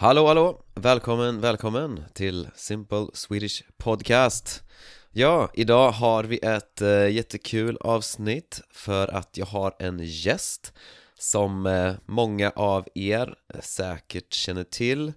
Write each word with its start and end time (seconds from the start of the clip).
Hallå 0.00 0.26
hallå! 0.26 0.62
Välkommen, 0.74 1.40
välkommen 1.40 2.04
till 2.14 2.48
Simple 2.54 3.06
Swedish 3.12 3.62
Podcast. 3.78 4.62
Ja, 5.10 5.50
idag 5.54 5.90
har 5.90 6.24
vi 6.24 6.38
ett 6.38 6.80
eh, 6.80 7.08
jättekul 7.08 7.76
avsnitt 7.80 8.60
för 8.70 9.08
att 9.08 9.36
jag 9.36 9.46
har 9.46 9.74
en 9.78 10.00
gäst 10.02 10.72
som 11.18 11.66
eh, 11.66 11.94
många 12.06 12.50
av 12.50 12.88
er 12.94 13.34
eh, 13.54 13.60
säkert 13.60 14.32
känner 14.32 14.64
till. 14.64 15.12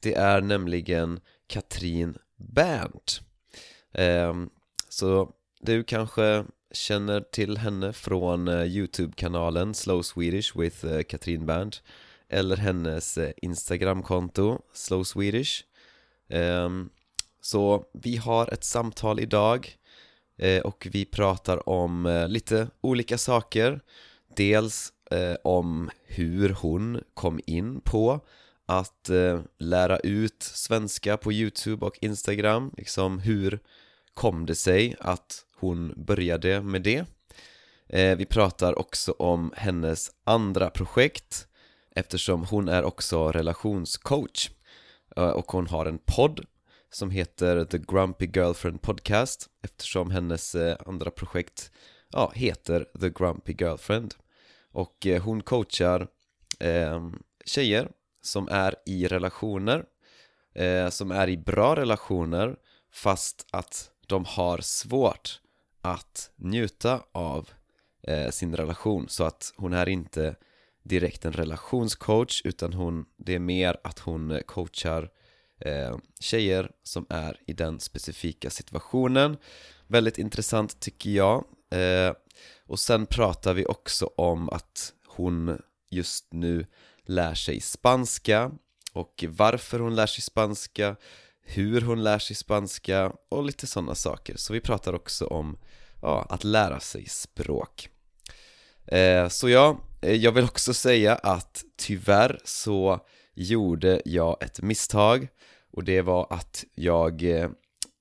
Det 0.00 0.14
är 0.14 0.40
nämligen 0.40 1.20
Katrin 1.46 2.18
Berndt 2.36 3.20
eh, 3.92 4.34
Så 4.88 5.30
du 5.60 5.84
kanske 5.84 6.44
känner 6.72 7.20
till 7.20 7.58
henne 7.58 7.92
från 7.92 8.48
eh, 8.48 8.64
Youtube-kanalen 8.64 9.74
Slow 9.74 10.02
Swedish 10.02 10.56
with 10.56 10.86
eh, 10.86 11.02
Katrin 11.02 11.46
Berndt 11.46 11.82
eller 12.30 12.56
hennes 12.56 13.18
eh, 13.18 13.32
Instagramkonto 13.36 14.58
Slow 14.72 15.04
Swedish. 15.04 15.64
Ehm, 16.28 16.90
så 17.40 17.84
vi 17.92 18.16
har 18.16 18.52
ett 18.52 18.64
samtal 18.64 19.20
idag 19.20 19.76
eh, 20.38 20.60
och 20.60 20.88
vi 20.90 21.04
pratar 21.04 21.68
om 21.68 22.06
eh, 22.06 22.28
lite 22.28 22.68
olika 22.80 23.18
saker. 23.18 23.80
Dels 24.36 24.92
om 25.42 25.90
hur 26.04 26.48
hon 26.48 27.00
kom 27.14 27.40
in 27.46 27.80
på 27.80 28.20
att 28.66 29.10
lära 29.58 29.98
ut 29.98 30.42
svenska 30.42 31.16
på 31.16 31.32
Youtube 31.32 31.86
och 31.86 31.98
Instagram. 32.00 32.74
Liksom 32.76 33.18
hur 33.18 33.60
kom 34.14 34.46
det 34.46 34.54
sig 34.54 34.96
att 35.00 35.44
hon 35.56 35.92
började 35.96 36.60
med 36.62 36.82
det? 36.82 37.04
Vi 38.18 38.26
pratar 38.26 38.78
också 38.78 39.12
om 39.12 39.52
hennes 39.56 40.10
andra 40.24 40.70
projekt 40.70 41.48
eftersom 42.00 42.44
hon 42.44 42.68
är 42.68 42.84
också 42.84 43.32
relationscoach. 43.32 44.50
Eh, 45.16 45.30
och 45.30 45.52
hon 45.52 45.66
har 45.66 45.86
en 45.86 45.98
podd 45.98 46.46
som 46.90 47.10
heter 47.10 47.64
The 47.64 47.78
Grumpy 47.78 48.30
Girlfriend 48.34 48.82
Podcast 48.82 49.48
eftersom 49.62 50.10
hennes 50.10 50.54
eh, 50.54 50.76
andra 50.86 51.10
projekt 51.10 51.70
ja, 52.10 52.32
heter 52.34 52.86
The 53.00 53.10
Grumpy 53.10 53.56
Girlfriend. 53.60 54.14
Och 54.72 55.06
eh, 55.06 55.22
hon 55.22 55.42
coachar 55.42 56.08
eh, 56.60 57.10
tjejer 57.44 57.90
som 58.22 58.48
är 58.48 58.74
i 58.86 59.06
relationer 59.06 59.84
eh, 60.54 60.88
som 60.88 61.10
är 61.10 61.28
i 61.28 61.36
bra 61.36 61.76
relationer 61.76 62.56
fast 62.92 63.46
att 63.50 63.90
de 64.06 64.24
har 64.24 64.58
svårt 64.58 65.40
att 65.82 66.30
njuta 66.36 67.02
av 67.12 67.48
eh, 68.02 68.30
sin 68.30 68.56
relation. 68.56 69.08
Så 69.08 69.24
att 69.24 69.52
hon 69.56 69.72
är 69.72 69.88
inte 69.88 70.36
direkt 70.90 71.24
en 71.24 71.32
relationscoach 71.32 72.42
utan 72.44 72.72
hon, 72.72 73.04
det 73.16 73.34
är 73.34 73.38
mer 73.38 73.76
att 73.84 73.98
hon 73.98 74.30
eh, 74.30 74.40
coachar 74.40 75.10
eh, 75.60 75.96
tjejer 76.20 76.70
som 76.82 77.06
är 77.08 77.40
i 77.46 77.52
den 77.52 77.80
specifika 77.80 78.50
situationen. 78.50 79.36
Väldigt 79.86 80.18
intressant 80.18 80.80
tycker 80.80 81.10
jag. 81.10 81.44
Eh, 81.70 82.12
Och 82.66 82.78
sen 82.80 83.06
pratar 83.06 83.54
vi 83.54 83.64
också 83.66 84.06
om 84.16 84.48
att 84.48 84.92
hon 85.06 85.58
just 85.90 86.32
nu 86.32 86.66
lär 87.04 87.34
sig 87.34 87.60
spanska 87.60 88.50
och 88.92 89.24
varför 89.28 89.78
hon 89.80 89.94
lär 89.94 90.06
sig 90.06 90.22
spanska 90.22 90.96
hur 91.42 91.80
hon 91.80 92.02
lär 92.02 92.18
sig 92.18 92.36
spanska 92.36 93.12
och 93.28 93.44
lite 93.44 93.66
sådana 93.66 93.94
saker. 93.94 94.36
Så 94.36 94.52
vi 94.52 94.60
pratar 94.60 94.94
också 94.94 95.26
om 95.26 95.58
ja, 96.02 96.26
att 96.28 96.44
lära 96.44 96.80
sig 96.80 97.08
språk. 97.08 97.88
Eh, 98.86 99.28
Så 99.28 99.48
ja, 99.48 99.78
Eh, 100.00 100.14
jag 100.14 100.32
vill 100.32 100.44
också 100.44 100.74
säga 100.74 101.14
att 101.14 101.64
tyvärr 101.76 102.40
så 102.44 103.00
gjorde 103.34 104.02
jag 104.04 104.42
ett 104.42 104.62
misstag 104.62 105.28
och 105.72 105.84
det 105.84 106.02
var 106.02 106.26
att 106.30 106.64
jag 106.74 107.22
eh, 107.22 107.50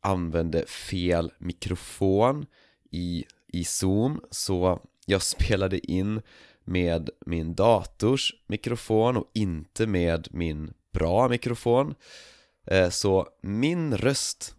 använde 0.02 0.66
fel 0.66 1.32
mikrofon 1.38 2.46
i, 2.92 3.26
i 3.48 3.64
Zoom. 3.64 4.22
Så 4.32 4.80
jag 5.06 5.22
spelade 5.36 5.92
in 5.92 6.22
med 6.64 7.10
min 7.26 7.56
dators 7.56 8.34
mikrofon 8.48 9.18
och 9.18 9.30
inte 9.34 9.88
med 9.88 10.28
min 10.32 10.74
bra 10.92 11.30
mikrofon. 11.30 11.96
Eh, 12.66 12.90
så 12.90 13.28
min 13.42 13.98
röst 13.98 14.56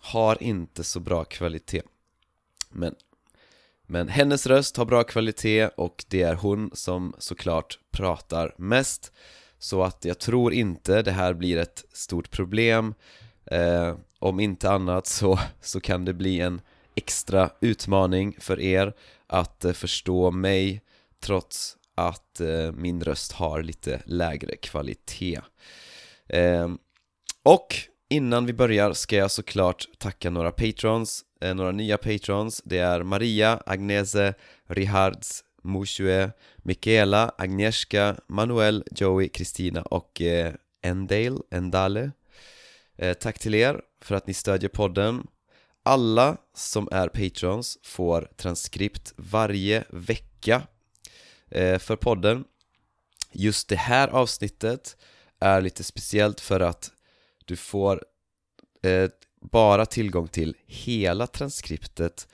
har 0.00 0.42
inte 0.42 0.84
så 0.84 1.00
bra 1.00 1.24
kvalitet. 1.24 1.82
Men 2.70 2.94
men 3.86 4.08
hennes 4.08 4.46
röst 4.46 4.76
har 4.76 4.84
bra 4.84 5.04
kvalitet 5.04 5.68
och 5.68 6.04
det 6.08 6.22
är 6.22 6.34
hon 6.34 6.70
som 6.74 7.14
såklart 7.18 7.78
pratar 7.92 8.54
mest. 8.58 9.12
Så 9.58 9.82
att 9.82 10.04
jag 10.04 10.18
tror 10.18 10.52
inte 10.52 11.02
det 11.02 11.12
här 11.12 11.34
blir 11.34 11.56
ett 11.56 11.84
stort 11.92 12.30
problem. 12.30 12.94
Eh, 13.46 13.96
Om 14.18 14.40
inte 14.40 14.70
annat 14.70 15.06
så, 15.06 15.38
så 15.60 15.80
kan 15.80 16.04
det 16.04 16.14
bli 16.14 16.40
en 16.40 16.60
extra 16.94 17.50
utmaning 17.60 18.36
för 18.40 18.60
er 18.60 18.94
att 19.26 19.64
eh, 19.64 19.72
förstå 19.72 20.30
mig 20.30 20.82
trots 21.20 21.76
att 21.94 22.40
eh, 22.40 22.72
min 22.72 23.04
röst 23.04 23.32
har 23.32 23.62
lite 23.62 24.02
lägre 24.06 24.56
kvalitet. 24.56 25.40
Eh, 26.28 26.68
Och 27.42 27.76
innan 28.10 28.46
vi 28.46 28.52
börjar 28.52 28.92
ska 28.92 29.16
jag 29.16 29.30
såklart 29.30 29.88
tacka 29.98 30.30
några 30.30 30.50
patrons. 30.50 31.24
Eh, 31.44 31.54
några 31.54 31.72
nya 31.72 31.98
patrons. 31.98 32.62
Det 32.64 32.78
är 32.78 33.02
Maria, 33.02 33.62
Agnese, 33.66 34.34
Rihards, 34.66 35.44
Mushue, 35.62 36.30
Michaela, 36.56 37.34
Agnieszka, 37.38 38.16
Manuel, 38.26 38.84
Joey, 38.90 39.28
Kristina 39.28 39.82
och 39.82 40.20
eh, 40.20 40.54
Endale, 40.82 41.38
Endale. 41.50 42.10
Eh, 42.96 43.14
Tack 43.14 43.38
till 43.38 43.54
er 43.54 43.80
för 44.00 44.14
att 44.14 44.26
ni 44.26 44.34
stödjer 44.34 44.68
podden. 44.68 45.26
Alla 45.82 46.36
som 46.54 46.88
är 46.92 47.08
patrons 47.08 47.78
får 47.82 48.28
transkript 48.36 49.12
varje 49.16 49.84
vecka 49.88 50.62
eh, 51.50 51.78
för 51.78 51.96
podden. 51.96 52.44
Just 53.32 53.68
det 53.68 53.76
här 53.76 54.08
avsnittet 54.08 54.96
är 55.40 55.60
lite 55.60 55.84
speciellt 55.84 56.40
för 56.40 56.60
att 56.60 56.90
du 57.44 57.56
får 57.56 58.04
eh, 58.82 59.10
bara 59.50 59.86
tillgång 59.86 60.28
till 60.28 60.56
hela 60.66 61.26
transkriptet 61.26 62.28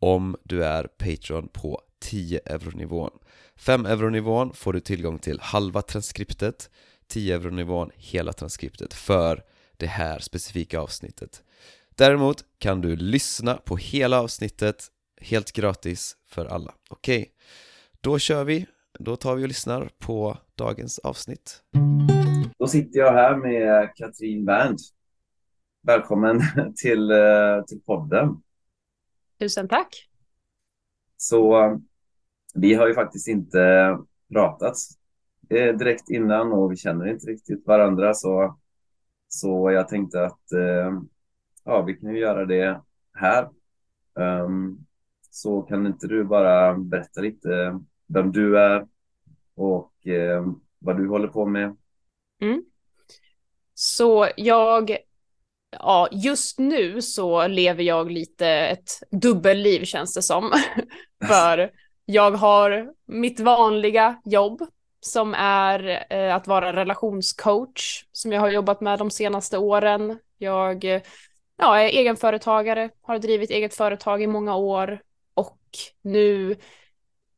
om 0.00 0.36
du 0.42 0.64
är 0.64 0.84
Patreon 0.84 1.48
på 1.48 1.80
10 1.98 2.40
euronivån 2.46 3.10
5 3.56 3.86
euronivån 3.86 4.52
får 4.54 4.72
du 4.72 4.80
tillgång 4.80 5.18
till 5.18 5.40
halva 5.40 5.82
transkriptet 5.82 6.70
10 7.06 7.34
euronivån 7.34 7.90
hela 7.96 8.32
transkriptet 8.32 8.94
för 8.94 9.42
det 9.76 9.86
här 9.86 10.18
specifika 10.18 10.80
avsnittet 10.80 11.42
Däremot 11.96 12.44
kan 12.58 12.80
du 12.80 12.96
lyssna 12.96 13.54
på 13.54 13.76
hela 13.76 14.20
avsnittet 14.20 14.84
helt 15.20 15.52
gratis 15.52 16.16
för 16.26 16.46
alla. 16.46 16.74
Okej, 16.90 17.20
okay. 17.20 17.30
då 18.00 18.18
kör 18.18 18.44
vi. 18.44 18.66
Då 18.98 19.16
tar 19.16 19.34
vi 19.34 19.44
och 19.44 19.48
lyssnar 19.48 19.88
på 19.98 20.36
dagens 20.54 20.98
avsnitt. 20.98 21.62
Då 22.58 22.66
sitter 22.66 22.98
jag 22.98 23.12
här 23.12 23.36
med 23.36 23.92
Katrin 23.96 24.44
Berndt 24.44 24.80
Välkommen 25.86 26.40
till, 26.76 27.10
eh, 27.10 27.64
till 27.66 27.80
podden. 27.80 28.42
Tusen 29.38 29.68
tack. 29.68 30.08
Så 31.16 31.80
vi 32.54 32.74
har 32.74 32.88
ju 32.88 32.94
faktiskt 32.94 33.28
inte 33.28 33.96
pratat 34.32 34.76
direkt 35.48 36.10
innan 36.10 36.52
och 36.52 36.72
vi 36.72 36.76
känner 36.76 37.06
inte 37.06 37.26
riktigt 37.26 37.66
varandra 37.66 38.14
så, 38.14 38.58
så 39.28 39.70
jag 39.70 39.88
tänkte 39.88 40.24
att 40.24 40.52
eh, 40.52 41.00
ja, 41.64 41.82
vi 41.82 41.94
kan 41.94 42.14
ju 42.14 42.18
göra 42.18 42.44
det 42.46 42.80
här. 43.12 43.48
Um, 44.14 44.86
så 45.30 45.62
kan 45.62 45.86
inte 45.86 46.06
du 46.06 46.24
bara 46.24 46.74
berätta 46.74 47.20
lite 47.20 47.80
vem 48.06 48.32
du 48.32 48.58
är 48.58 48.86
och 49.54 50.06
eh, 50.06 50.46
vad 50.78 50.96
du 50.96 51.08
håller 51.08 51.28
på 51.28 51.46
med? 51.46 51.76
Mm. 52.40 52.64
Så 53.74 54.28
jag 54.36 54.96
ja, 55.78 56.08
just 56.12 56.58
nu 56.58 57.02
så 57.02 57.46
lever 57.46 57.82
jag 57.82 58.10
lite 58.10 58.48
ett 58.48 58.90
dubbelliv 59.10 59.84
känns 59.84 60.14
det 60.14 60.22
som. 60.22 60.52
För 61.28 61.70
jag 62.04 62.30
har 62.30 62.92
mitt 63.06 63.40
vanliga 63.40 64.20
jobb 64.24 64.62
som 65.00 65.34
är 65.38 66.06
eh, 66.10 66.34
att 66.34 66.46
vara 66.46 66.76
relationscoach 66.76 68.04
som 68.12 68.32
jag 68.32 68.40
har 68.40 68.50
jobbat 68.50 68.80
med 68.80 68.98
de 68.98 69.10
senaste 69.10 69.58
åren. 69.58 70.18
Jag 70.38 70.84
ja, 71.56 71.78
är 71.80 71.88
egenföretagare, 71.88 72.90
har 73.02 73.18
drivit 73.18 73.50
eget 73.50 73.74
företag 73.74 74.22
i 74.22 74.26
många 74.26 74.56
år 74.56 75.00
och 75.34 75.58
nu 76.02 76.56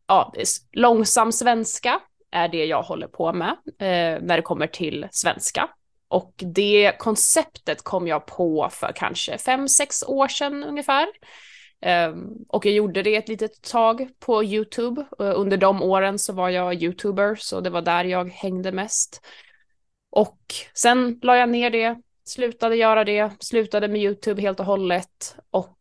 ja, 0.06 0.32
långsam 0.72 1.32
svenska 1.32 2.00
är 2.30 2.48
det 2.48 2.64
jag 2.64 2.82
håller 2.82 3.06
på 3.06 3.32
med 3.32 3.50
eh, 3.66 4.22
när 4.22 4.36
det 4.36 4.42
kommer 4.42 4.66
till 4.66 5.08
svenska. 5.10 5.68
Och 6.08 6.34
det 6.36 6.92
konceptet 6.98 7.82
kom 7.82 8.06
jag 8.06 8.26
på 8.26 8.68
för 8.72 8.92
kanske 8.96 9.38
fem, 9.38 9.68
sex 9.68 10.02
år 10.02 10.28
sedan 10.28 10.64
ungefär. 10.64 11.06
Ehm, 11.80 12.28
och 12.48 12.66
jag 12.66 12.74
gjorde 12.74 13.02
det 13.02 13.16
ett 13.16 13.28
litet 13.28 13.62
tag 13.62 14.08
på 14.18 14.44
YouTube. 14.44 15.06
Eh, 15.18 15.32
under 15.34 15.56
de 15.56 15.82
åren 15.82 16.18
så 16.18 16.32
var 16.32 16.48
jag 16.48 16.82
YouTuber, 16.82 17.34
så 17.34 17.60
det 17.60 17.70
var 17.70 17.82
där 17.82 18.04
jag 18.04 18.30
hängde 18.30 18.72
mest. 18.72 19.26
Och 20.10 20.40
sen 20.74 21.18
la 21.22 21.36
jag 21.36 21.48
ner 21.48 21.70
det, 21.70 22.00
slutade 22.24 22.76
göra 22.76 23.04
det, 23.04 23.32
slutade 23.40 23.88
med 23.88 24.02
YouTube 24.02 24.42
helt 24.42 24.60
och 24.60 24.66
hållet 24.66 25.36
och 25.50 25.78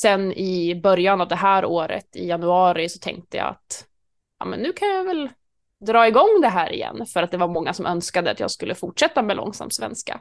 sen 0.00 0.32
i 0.32 0.80
början 0.82 1.20
av 1.20 1.28
det 1.28 1.36
här 1.36 1.64
året, 1.64 2.16
i 2.16 2.28
januari, 2.28 2.88
så 2.88 2.98
tänkte 2.98 3.36
jag 3.36 3.46
att 3.46 3.86
ja, 4.38 4.44
men 4.44 4.60
nu 4.60 4.72
kan 4.72 4.88
jag 4.88 5.04
väl 5.04 5.28
dra 5.80 6.08
igång 6.08 6.40
det 6.42 6.48
här 6.48 6.72
igen 6.72 7.06
för 7.06 7.22
att 7.22 7.30
det 7.30 7.36
var 7.36 7.48
många 7.48 7.72
som 7.72 7.86
önskade 7.86 8.30
att 8.30 8.40
jag 8.40 8.50
skulle 8.50 8.74
fortsätta 8.74 9.22
med 9.22 9.36
långsam 9.36 9.70
svenska. 9.70 10.20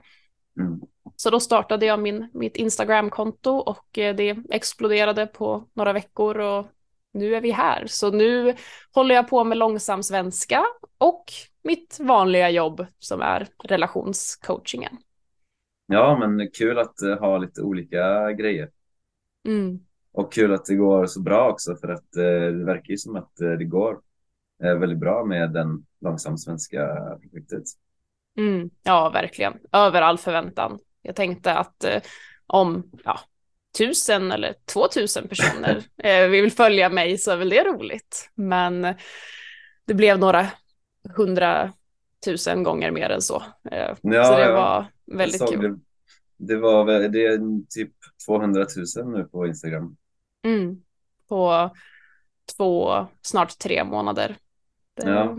Mm. 0.60 0.80
Så 1.16 1.30
då 1.30 1.40
startade 1.40 1.86
jag 1.86 2.00
min, 2.00 2.30
mitt 2.34 2.56
Instagram-konto 2.58 3.52
och 3.52 3.98
eh, 3.98 4.16
det 4.16 4.38
exploderade 4.50 5.28
på 5.28 5.68
några 5.74 5.94
veckor 5.94 6.40
och 6.40 6.68
nu 7.14 7.36
är 7.36 7.42
vi 7.42 7.52
här. 7.52 7.86
Så 7.88 8.12
nu 8.12 8.56
håller 8.94 9.16
jag 9.16 9.28
på 9.28 9.44
med 9.44 9.58
långsam 9.58 10.04
svenska 10.04 10.66
och 10.98 11.26
mitt 11.64 12.00
vanliga 12.00 12.50
jobb 12.50 12.86
som 13.00 13.22
är 13.22 13.48
relationscoachingen. 13.64 14.98
Ja, 15.88 16.18
men 16.20 16.52
kul 16.52 16.80
att 16.80 16.96
uh, 17.04 17.20
ha 17.20 17.38
lite 17.38 17.62
olika 17.62 18.32
grejer. 18.32 18.70
Mm. 19.48 19.80
Och 20.12 20.34
kul 20.34 20.54
att 20.54 20.66
det 20.66 20.76
går 20.76 21.06
så 21.06 21.22
bra 21.22 21.52
också 21.52 21.76
för 21.76 21.88
att 21.88 22.18
uh, 22.18 22.58
det 22.58 22.66
verkar 22.66 22.92
ju 22.92 22.98
som 22.98 23.16
att 23.16 23.36
det 23.36 23.66
går 23.66 24.00
väldigt 24.60 25.00
bra 25.00 25.26
med 25.26 25.54
den 25.54 25.86
långsam 26.02 26.38
svenska 26.38 26.88
projektet. 27.22 27.64
Mm. 28.38 28.70
Ja, 28.84 29.10
verkligen. 29.10 29.54
Över 29.72 30.02
all 30.02 30.18
förväntan. 30.18 30.80
Jag 31.02 31.16
tänkte 31.16 31.54
att 31.54 31.86
om 32.48 32.92
ja, 33.04 33.20
tusen 33.78 34.32
eller 34.32 34.56
två 34.66 34.88
tusen 34.88 35.28
personer 35.28 35.84
eh, 36.04 36.28
vill 36.28 36.52
följa 36.52 36.90
mig 36.90 37.18
så 37.18 37.32
är 37.32 37.38
väl 37.38 37.50
det 37.50 37.64
roligt. 37.64 38.30
Men 38.36 38.96
det 39.86 39.94
blev 39.94 40.20
några 40.20 40.48
hundratusen 41.16 42.64
gånger 42.64 42.92
mer 42.92 43.10
än 43.10 43.22
så. 43.22 43.44
Eh, 43.72 43.96
ja, 44.02 44.24
så 44.24 44.38
det 44.38 44.52
var 44.52 44.86
väldigt 45.06 45.50
kul. 45.50 45.62
Det, 45.62 45.80
det, 46.38 46.60
var 46.60 46.86
det 46.86 47.26
är 47.26 47.40
typ 47.70 47.92
200 48.26 48.66
000 48.98 49.14
nu 49.14 49.24
på 49.24 49.48
Instagram. 49.48 49.98
Mm, 50.46 50.82
på 51.30 51.72
två, 52.58 53.08
snart 53.22 53.58
tre 53.60 53.84
månader. 53.84 54.38
Det, 54.96 55.10
ja. 55.10 55.38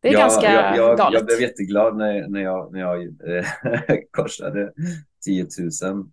det 0.00 0.08
är 0.08 0.12
ja, 0.12 0.18
ganska 0.18 0.52
jag, 0.52 0.76
jag, 0.76 0.98
galet. 0.98 1.18
Jag 1.18 1.26
blev 1.26 1.40
jätteglad 1.40 1.96
när, 1.96 2.28
när 2.28 2.40
jag, 2.40 2.72
när 2.72 2.80
jag 2.80 3.02
eh, 3.02 3.46
korsade 4.10 4.72
10 5.24 5.46
000 5.82 6.08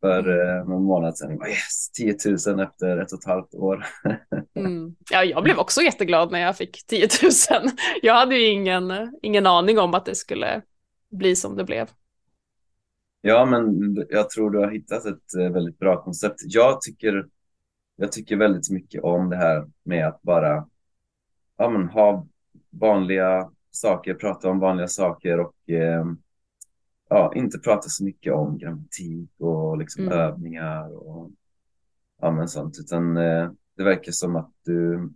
för 0.00 0.58
eh, 0.58 0.68
någon 0.68 0.84
månad 0.84 1.18
sedan. 1.18 1.30
Yes, 1.48 1.90
10 1.90 2.16
000 2.46 2.60
efter 2.60 2.98
ett 2.98 3.12
och 3.12 3.18
ett 3.18 3.26
halvt 3.26 3.54
år. 3.54 3.86
mm. 4.54 4.96
Ja, 5.10 5.24
jag 5.24 5.42
blev 5.42 5.58
också 5.58 5.80
jätteglad 5.80 6.32
när 6.32 6.40
jag 6.40 6.56
fick 6.56 6.86
10 6.86 7.08
000. 7.22 7.70
Jag 8.02 8.14
hade 8.14 8.36
ju 8.36 8.46
ingen, 8.46 8.92
ingen 9.22 9.46
aning 9.46 9.78
om 9.78 9.94
att 9.94 10.04
det 10.04 10.14
skulle 10.14 10.62
bli 11.10 11.36
som 11.36 11.56
det 11.56 11.64
blev. 11.64 11.88
Ja, 13.20 13.44
men 13.44 13.96
jag 14.08 14.30
tror 14.30 14.50
du 14.50 14.58
har 14.58 14.70
hittat 14.70 15.06
ett 15.06 15.34
eh, 15.40 15.52
väldigt 15.52 15.78
bra 15.78 16.02
koncept. 16.02 16.36
Jag 16.44 16.80
tycker, 16.80 17.26
jag 17.96 18.12
tycker 18.12 18.36
väldigt 18.36 18.70
mycket 18.70 19.02
om 19.02 19.30
det 19.30 19.36
här 19.36 19.66
med 19.84 20.08
att 20.08 20.22
bara 20.22 20.66
ja, 21.56 21.70
men, 21.70 21.88
ha 21.88 22.26
vanliga 22.70 23.50
saker, 23.70 24.14
prata 24.14 24.50
om 24.50 24.58
vanliga 24.58 24.88
saker 24.88 25.40
och 25.40 25.70
eh, 25.70 26.04
ja, 27.08 27.32
inte 27.34 27.58
prata 27.58 27.88
så 27.88 28.04
mycket 28.04 28.32
om 28.32 28.58
grammatik 28.58 29.30
och 29.38 29.78
liksom 29.78 30.04
mm. 30.04 30.18
övningar 30.18 30.96
och 30.96 31.30
ja, 32.20 32.30
men 32.30 32.48
sånt, 32.48 32.78
utan 32.78 33.16
eh, 33.16 33.50
det 33.76 33.84
verkar 33.84 34.12
som 34.12 34.36
att 34.36 34.52
du, 34.64 35.10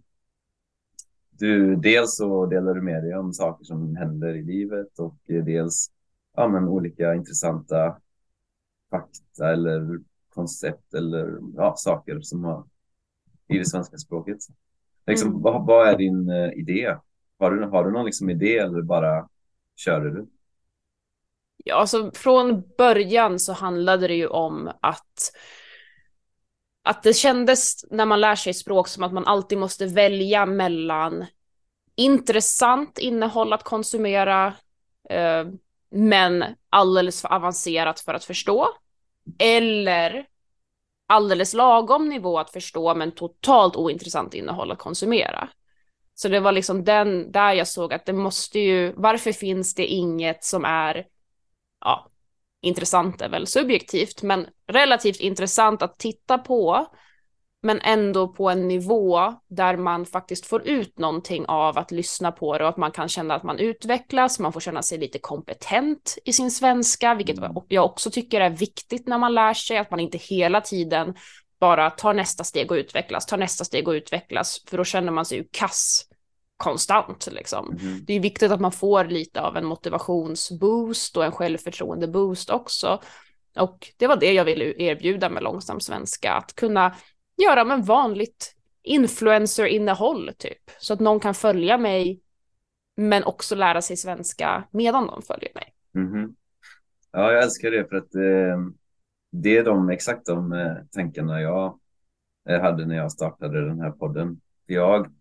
du 1.30 1.76
dels 1.76 2.16
så 2.16 2.46
delar 2.46 2.74
du 2.74 2.82
med 2.82 3.02
dig 3.02 3.16
om 3.16 3.32
saker 3.32 3.64
som 3.64 3.96
händer 3.96 4.36
i 4.36 4.42
livet 4.42 4.98
och 4.98 5.16
dels 5.26 5.90
ja, 6.36 6.48
men 6.48 6.68
olika 6.68 7.14
intressanta 7.14 7.96
fakta 8.90 9.52
eller 9.52 10.00
koncept 10.34 10.94
eller 10.94 11.38
ja, 11.56 11.74
saker 11.76 12.20
som 12.20 12.44
har 12.44 12.64
i 13.48 13.58
det 13.58 13.66
svenska 13.66 13.96
språket. 13.96 14.38
Liksom, 15.10 15.28
mm. 15.28 15.42
vad, 15.42 15.66
vad, 15.66 15.88
är 15.88 15.98
din 15.98 16.30
uh, 16.30 16.52
idé? 16.52 16.96
Har 17.38 17.50
du, 17.50 17.64
har 17.64 17.84
du 17.84 17.92
någon 17.92 18.06
liksom 18.06 18.30
idé 18.30 18.58
eller 18.58 18.82
bara 18.82 19.28
kör 19.76 20.00
du? 20.00 20.26
Ja, 21.64 21.74
alltså 21.74 22.10
från 22.14 22.62
början 22.78 23.38
så 23.38 23.52
handlade 23.52 24.08
det 24.08 24.14
ju 24.14 24.26
om 24.26 24.70
att 24.80 25.32
att 26.82 27.02
det 27.02 27.14
kändes 27.14 27.84
när 27.90 28.06
man 28.06 28.20
lär 28.20 28.34
sig 28.34 28.54
språk 28.54 28.88
som 28.88 29.02
att 29.02 29.12
man 29.12 29.26
alltid 29.26 29.58
måste 29.58 29.86
välja 29.86 30.46
mellan 30.46 31.26
intressant 31.96 32.98
innehåll 32.98 33.52
att 33.52 33.62
konsumera, 33.62 34.54
eh, 35.10 35.46
men 35.90 36.44
alldeles 36.70 37.22
för 37.22 37.32
avancerat 37.32 38.00
för 38.00 38.14
att 38.14 38.24
förstå, 38.24 38.68
eller 39.38 40.26
alldeles 41.10 41.54
lagom 41.54 42.08
nivå 42.08 42.38
att 42.38 42.50
förstå, 42.50 42.94
men 42.94 43.12
totalt 43.12 43.76
ointressant 43.76 44.34
innehåll 44.34 44.70
att 44.70 44.78
konsumera. 44.78 45.48
Så 46.14 46.28
det 46.28 46.40
var 46.40 46.52
liksom 46.52 46.84
den 46.84 47.32
där 47.32 47.52
jag 47.52 47.68
såg 47.68 47.92
att 47.92 48.06
det 48.06 48.12
måste 48.12 48.58
ju, 48.58 48.92
varför 48.96 49.32
finns 49.32 49.74
det 49.74 49.86
inget 49.86 50.44
som 50.44 50.64
är 50.64 51.06
ja, 51.80 52.10
intressant 52.62 53.20
är 53.20 53.28
väl 53.28 53.46
subjektivt, 53.46 54.22
men 54.22 54.46
relativt 54.66 55.20
intressant 55.20 55.82
att 55.82 55.98
titta 55.98 56.38
på, 56.38 56.86
men 57.62 57.80
ändå 57.80 58.28
på 58.28 58.50
en 58.50 58.68
nivå 58.68 59.34
där 59.48 59.76
man 59.76 60.06
faktiskt 60.06 60.46
får 60.46 60.68
ut 60.68 60.98
någonting 60.98 61.44
av 61.46 61.78
att 61.78 61.90
lyssna 61.90 62.32
på 62.32 62.58
det 62.58 62.64
och 62.64 62.70
att 62.70 62.76
man 62.76 62.90
kan 62.90 63.08
känna 63.08 63.34
att 63.34 63.42
man 63.42 63.58
utvecklas, 63.58 64.38
man 64.38 64.52
får 64.52 64.60
känna 64.60 64.82
sig 64.82 64.98
lite 64.98 65.18
kompetent 65.18 66.18
i 66.24 66.32
sin 66.32 66.50
svenska, 66.50 67.14
vilket 67.14 67.38
mm. 67.38 67.52
jag 67.68 67.84
också 67.84 68.10
tycker 68.10 68.40
är 68.40 68.50
viktigt 68.50 69.08
när 69.08 69.18
man 69.18 69.34
lär 69.34 69.54
sig, 69.54 69.78
att 69.78 69.90
man 69.90 70.00
inte 70.00 70.18
hela 70.18 70.60
tiden 70.60 71.14
bara 71.60 71.90
tar 71.90 72.14
nästa 72.14 72.44
steg 72.44 72.70
och 72.70 72.74
utvecklas, 72.74 73.26
tar 73.26 73.36
nästa 73.36 73.64
steg 73.64 73.88
och 73.88 73.92
utvecklas, 73.92 74.64
för 74.66 74.76
då 74.76 74.84
känner 74.84 75.12
man 75.12 75.24
sig 75.24 75.38
ju 75.38 75.44
kass 75.50 76.06
konstant. 76.56 77.28
Liksom. 77.30 77.78
Mm. 77.80 78.04
Det 78.04 78.12
är 78.12 78.20
viktigt 78.20 78.52
att 78.52 78.60
man 78.60 78.72
får 78.72 79.04
lite 79.04 79.40
av 79.40 79.56
en 79.56 79.66
motivationsboost 79.66 81.16
och 81.16 81.24
en 81.24 81.32
självförtroende-boost 81.32 82.50
också. 82.50 83.00
Och 83.56 83.92
det 83.96 84.06
var 84.06 84.16
det 84.16 84.32
jag 84.32 84.44
ville 84.44 84.82
erbjuda 84.82 85.28
med 85.28 85.42
långsam 85.42 85.80
svenska, 85.80 86.32
att 86.32 86.54
kunna 86.54 86.94
göra 87.40 87.64
med 87.64 87.86
vanligt 87.86 88.56
influencer-innehåll 88.82 90.30
typ, 90.38 90.70
så 90.78 90.92
att 90.92 91.00
någon 91.00 91.20
kan 91.20 91.34
följa 91.34 91.78
mig, 91.78 92.20
men 92.96 93.24
också 93.24 93.54
lära 93.54 93.82
sig 93.82 93.96
svenska 93.96 94.64
medan 94.70 95.06
de 95.06 95.22
följer 95.22 95.50
mig. 95.54 95.74
Mm. 95.94 96.34
Ja, 97.12 97.32
jag 97.32 97.42
älskar 97.42 97.70
det 97.70 97.88
för 97.88 97.96
att 97.96 98.14
eh, 98.14 98.58
det 99.32 99.56
är 99.56 99.64
de 99.64 99.90
exakt 99.90 100.26
de 100.26 100.52
eh, 100.52 100.76
tankarna 100.90 101.40
jag 101.40 101.78
eh, 102.48 102.60
hade 102.60 102.86
när 102.86 102.96
jag 102.96 103.12
startade 103.12 103.66
den 103.66 103.80
här 103.80 103.90
podden. 103.90 104.40
Jag 104.66 105.12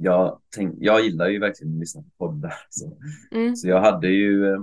jag, 0.00 0.40
tänk, 0.56 0.74
jag 0.78 1.04
gillar 1.04 1.28
ju 1.28 1.38
verkligen 1.38 1.72
att 1.72 1.80
lyssna 1.80 2.02
på 2.02 2.08
poddar. 2.18 2.54
Så, 2.70 2.98
mm. 3.30 3.56
så 3.56 3.68
jag 3.68 3.80
hade 3.80 4.08
ju 4.08 4.52
eh, 4.52 4.60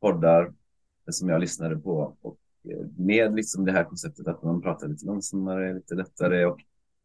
poddar 0.00 0.52
som 1.10 1.28
jag 1.28 1.40
lyssnade 1.40 1.76
på 1.76 2.16
och 2.20 2.38
med 2.96 3.34
liksom 3.34 3.64
det 3.64 3.72
här 3.72 3.84
konceptet 3.84 4.26
att 4.26 4.42
man 4.42 4.62
pratar 4.62 4.88
lite 4.88 5.06
långsammare, 5.06 5.74
lite 5.74 5.94
lättare 5.94 6.44
och 6.44 6.60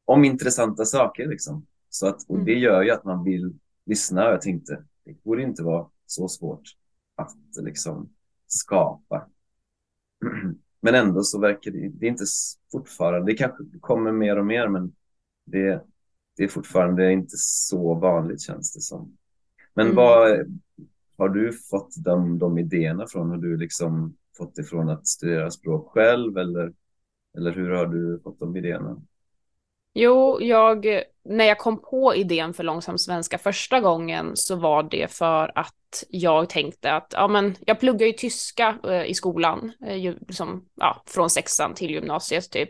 om 0.05 0.25
intressanta 0.25 0.85
saker 0.85 1.27
liksom. 1.27 1.65
Så 1.89 2.07
att, 2.07 2.25
och 2.27 2.39
det 2.39 2.51
mm. 2.51 2.63
gör 2.63 2.83
ju 2.83 2.91
att 2.91 3.03
man 3.03 3.23
vill 3.23 3.53
lyssna 3.85 4.21
jag 4.21 4.41
tänkte 4.41 4.83
det 5.05 5.23
borde 5.23 5.43
inte 5.43 5.63
vara 5.63 5.87
så 6.05 6.27
svårt 6.27 6.63
att 7.15 7.37
liksom 7.61 8.09
skapa. 8.47 9.27
Men 10.81 10.95
ändå 10.95 11.23
så 11.23 11.39
verkar 11.39 11.71
det, 11.71 11.89
det 11.89 12.05
är 12.05 12.09
inte 12.09 12.25
fortfarande, 12.71 13.31
det 13.31 13.37
kanske 13.37 13.63
kommer 13.79 14.11
mer 14.11 14.37
och 14.37 14.45
mer 14.45 14.67
men 14.67 14.95
det, 15.45 15.83
det 16.37 16.43
är 16.43 16.47
fortfarande 16.47 17.11
inte 17.11 17.35
så 17.37 17.93
vanligt 17.93 18.41
känns 18.41 18.73
det 18.73 18.81
som. 18.81 19.17
Men 19.73 19.85
mm. 19.85 19.95
vad 19.95 20.47
har 21.17 21.29
du 21.29 21.53
fått 21.53 21.95
de, 22.03 22.39
de 22.39 22.57
idéerna 22.57 23.07
från? 23.07 23.29
Har 23.29 23.37
du 23.37 23.57
liksom 23.57 24.17
fått 24.37 24.57
ifrån 24.57 24.89
att 24.89 25.07
studera 25.07 25.51
språk 25.51 25.91
själv 25.91 26.37
eller, 26.37 26.73
eller 27.37 27.51
hur 27.51 27.69
har 27.69 27.85
du 27.85 28.21
fått 28.23 28.39
de 28.39 28.57
idéerna? 28.57 29.01
Jo, 29.93 30.41
jag, 30.41 30.85
när 31.25 31.45
jag 31.45 31.57
kom 31.57 31.81
på 31.81 32.15
idén 32.15 32.53
för 32.53 32.63
långsam 32.63 32.97
svenska 32.97 33.37
första 33.37 33.79
gången 33.79 34.31
så 34.35 34.55
var 34.55 34.83
det 34.83 35.11
för 35.11 35.51
att 35.55 36.03
jag 36.09 36.49
tänkte 36.49 36.91
att 36.91 37.13
ja, 37.15 37.27
men 37.27 37.55
jag 37.65 37.79
pluggar 37.79 38.07
ju 38.07 38.13
tyska 38.13 38.77
eh, 38.83 39.05
i 39.05 39.13
skolan, 39.13 39.71
eh, 39.85 39.95
ju, 39.95 40.17
liksom, 40.27 40.65
ja, 40.75 41.03
från 41.05 41.29
sexan 41.29 41.73
till 41.73 41.91
gymnasiet 41.91 42.51
typ, 42.51 42.69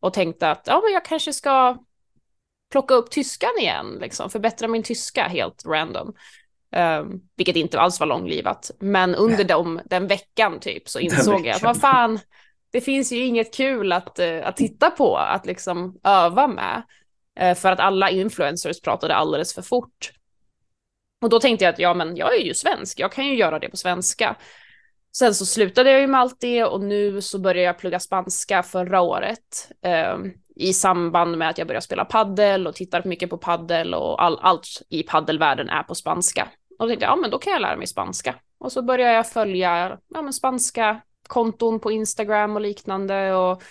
och 0.00 0.12
tänkte 0.12 0.50
att 0.50 0.62
ja, 0.66 0.80
men 0.84 0.92
jag 0.92 1.04
kanske 1.04 1.32
ska 1.32 1.78
plocka 2.70 2.94
upp 2.94 3.10
tyskan 3.10 3.58
igen, 3.58 3.98
liksom, 4.00 4.30
förbättra 4.30 4.68
min 4.68 4.82
tyska 4.82 5.22
helt 5.28 5.66
random. 5.66 6.14
Um, 6.76 7.20
vilket 7.36 7.56
inte 7.56 7.80
alls 7.80 8.00
var 8.00 8.06
långlivat. 8.06 8.70
Men 8.78 9.14
under 9.14 9.44
de, 9.44 9.80
den 9.84 10.06
veckan 10.06 10.60
typ 10.60 10.88
så 10.88 11.00
insåg 11.00 11.46
jag 11.46 11.56
att 11.56 11.62
vad 11.62 11.80
fan, 11.80 12.18
det 12.72 12.80
finns 12.80 13.12
ju 13.12 13.24
inget 13.24 13.54
kul 13.54 13.92
att, 13.92 14.18
uh, 14.18 14.46
att 14.46 14.56
titta 14.56 14.90
på, 14.90 15.16
att 15.16 15.46
liksom 15.46 16.00
öva 16.04 16.46
med. 16.48 16.82
Uh, 17.42 17.54
för 17.54 17.72
att 17.72 17.80
alla 17.80 18.10
influencers 18.10 18.80
pratade 18.80 19.14
alldeles 19.14 19.54
för 19.54 19.62
fort. 19.62 20.12
Och 21.22 21.30
då 21.30 21.40
tänkte 21.40 21.64
jag 21.64 21.72
att 21.72 21.78
ja, 21.78 21.94
men 21.94 22.16
jag 22.16 22.34
är 22.34 22.44
ju 22.44 22.54
svensk, 22.54 23.00
jag 23.00 23.12
kan 23.12 23.26
ju 23.26 23.36
göra 23.36 23.58
det 23.58 23.68
på 23.68 23.76
svenska. 23.76 24.36
Sen 25.18 25.34
så 25.34 25.46
slutade 25.46 25.90
jag 25.90 26.00
ju 26.00 26.06
med 26.06 26.20
allt 26.20 26.40
det 26.40 26.64
och 26.64 26.80
nu 26.80 27.20
så 27.20 27.38
började 27.38 27.66
jag 27.66 27.78
plugga 27.78 28.00
spanska 28.00 28.62
förra 28.62 29.00
året 29.00 29.70
eh, 29.82 30.16
i 30.56 30.72
samband 30.72 31.38
med 31.38 31.48
att 31.48 31.58
jag 31.58 31.66
började 31.66 31.84
spela 31.84 32.04
paddel 32.04 32.66
och 32.66 32.74
tittar 32.74 33.04
mycket 33.04 33.30
på 33.30 33.38
paddel 33.38 33.94
och 33.94 34.22
all, 34.22 34.38
allt 34.42 34.66
i 34.88 35.02
paddelvärlden 35.02 35.68
är 35.68 35.82
på 35.82 35.94
spanska. 35.94 36.48
Och 36.78 36.86
då 36.86 36.88
tänkte 36.88 37.04
jag, 37.04 37.12
ja 37.12 37.16
men 37.16 37.30
då 37.30 37.38
kan 37.38 37.52
jag 37.52 37.62
lära 37.62 37.76
mig 37.76 37.86
spanska. 37.86 38.34
Och 38.58 38.72
så 38.72 38.82
började 38.82 39.12
jag 39.12 39.28
följa 39.28 39.98
ja, 40.08 40.22
men 40.22 40.32
spanska 40.32 41.00
konton 41.26 41.80
på 41.80 41.92
Instagram 41.92 42.56
och 42.56 42.62
liknande 42.62 43.34
och 43.34 43.62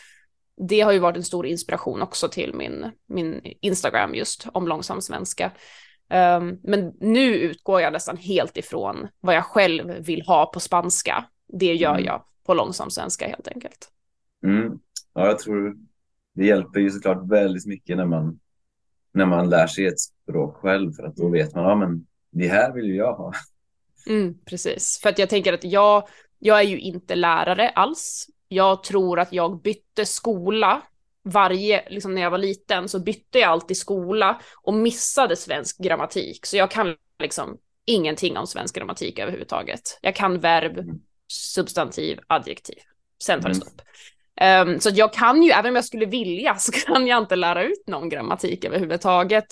det 0.70 0.82
har 0.82 0.92
ju 0.92 1.00
varit 1.00 1.18
en 1.18 1.24
stor 1.24 1.46
inspiration 1.46 2.02
också 2.02 2.28
till 2.28 2.54
min, 2.54 2.92
min 3.08 3.42
Instagram 3.62 4.16
just 4.16 4.48
om 4.54 4.68
långsam 4.68 5.02
svenska. 5.02 5.52
Um, 6.10 6.60
men 6.64 6.94
nu 7.00 7.36
utgår 7.36 7.82
jag 7.82 7.94
nästan 7.94 8.18
helt 8.18 8.58
ifrån 8.58 9.08
vad 9.20 9.36
jag 9.36 9.46
själv 9.46 10.06
vill 10.06 10.22
ha 10.22 10.46
på 10.46 10.60
spanska. 10.60 11.26
Det 11.48 11.74
gör 11.74 11.94
mm. 11.94 12.06
jag 12.06 12.24
på 12.46 12.54
långsam 12.54 12.90
svenska 12.90 13.28
helt 13.28 13.48
enkelt. 13.48 13.92
Mm. 14.44 14.80
Ja, 15.14 15.26
jag 15.26 15.40
tror 15.40 15.76
det 16.36 16.46
hjälper 16.46 16.80
ju 16.80 16.90
såklart 16.90 17.32
väldigt 17.32 17.66
mycket 17.66 17.98
när 17.98 18.06
man, 18.06 18.40
när 19.14 19.26
man 19.26 19.50
lär 19.50 19.68
sig 19.68 19.86
ett 19.86 20.00
språk 20.00 20.56
själv 20.56 20.92
för 20.92 21.04
att 21.04 21.16
då 21.16 21.30
vet 21.30 21.56
man, 21.56 21.64
ja 21.64 21.76
men 21.76 22.08
det 22.32 22.48
här 22.48 22.74
vill 22.74 22.86
ju 22.86 22.96
jag 22.96 23.14
ha. 23.14 23.34
Mm, 24.08 24.36
precis, 24.46 25.00
för 25.04 25.10
att 25.10 25.20
jag 25.20 25.30
tänker 25.30 25.54
att 25.54 25.64
jag, 25.64 26.08
jag 26.40 26.60
är 26.60 26.64
ju 26.64 26.80
inte 26.80 27.16
lärare 27.16 27.70
alls. 27.70 28.28
Jag 28.48 28.84
tror 28.84 29.20
att 29.20 29.34
jag 29.34 29.62
bytte 29.62 30.06
skola 30.06 30.82
varje, 31.24 31.90
liksom 31.90 32.16
när 32.16 32.22
jag 32.22 32.32
var 32.32 32.38
liten 32.38 32.90
så 32.90 33.00
bytte 33.00 33.40
jag 33.40 33.50
alltid 33.50 33.78
skola 33.78 34.42
och 34.64 34.74
missade 34.74 35.36
svensk 35.36 35.78
grammatik. 35.78 36.46
Så 36.46 36.58
jag 36.58 36.72
kan 36.72 36.96
liksom 37.20 37.58
ingenting 37.86 38.38
om 38.38 38.48
svensk 38.48 38.76
grammatik 38.76 39.20
överhuvudtaget. 39.20 40.00
Jag 40.02 40.16
kan 40.16 40.40
verb, 40.40 40.78
mm. 40.78 41.00
Substantiv, 41.32 42.20
adjektiv. 42.28 42.78
Sen 43.24 43.42
tar 43.42 43.50
det 43.50 43.56
mm. 43.56 43.68
stopp. 43.68 43.82
Um, 44.42 44.80
så 44.80 44.90
jag 44.94 45.14
kan 45.14 45.44
ju, 45.44 45.52
även 45.52 45.70
om 45.70 45.76
jag 45.76 45.86
skulle 45.86 46.06
vilja, 46.06 46.56
så 46.60 46.72
kan 46.72 47.08
jag 47.08 47.24
inte 47.24 47.36
lära 47.36 47.64
ut 47.64 47.88
någon 47.88 48.10
grammatik 48.10 48.66
överhuvudtaget. 48.66 49.46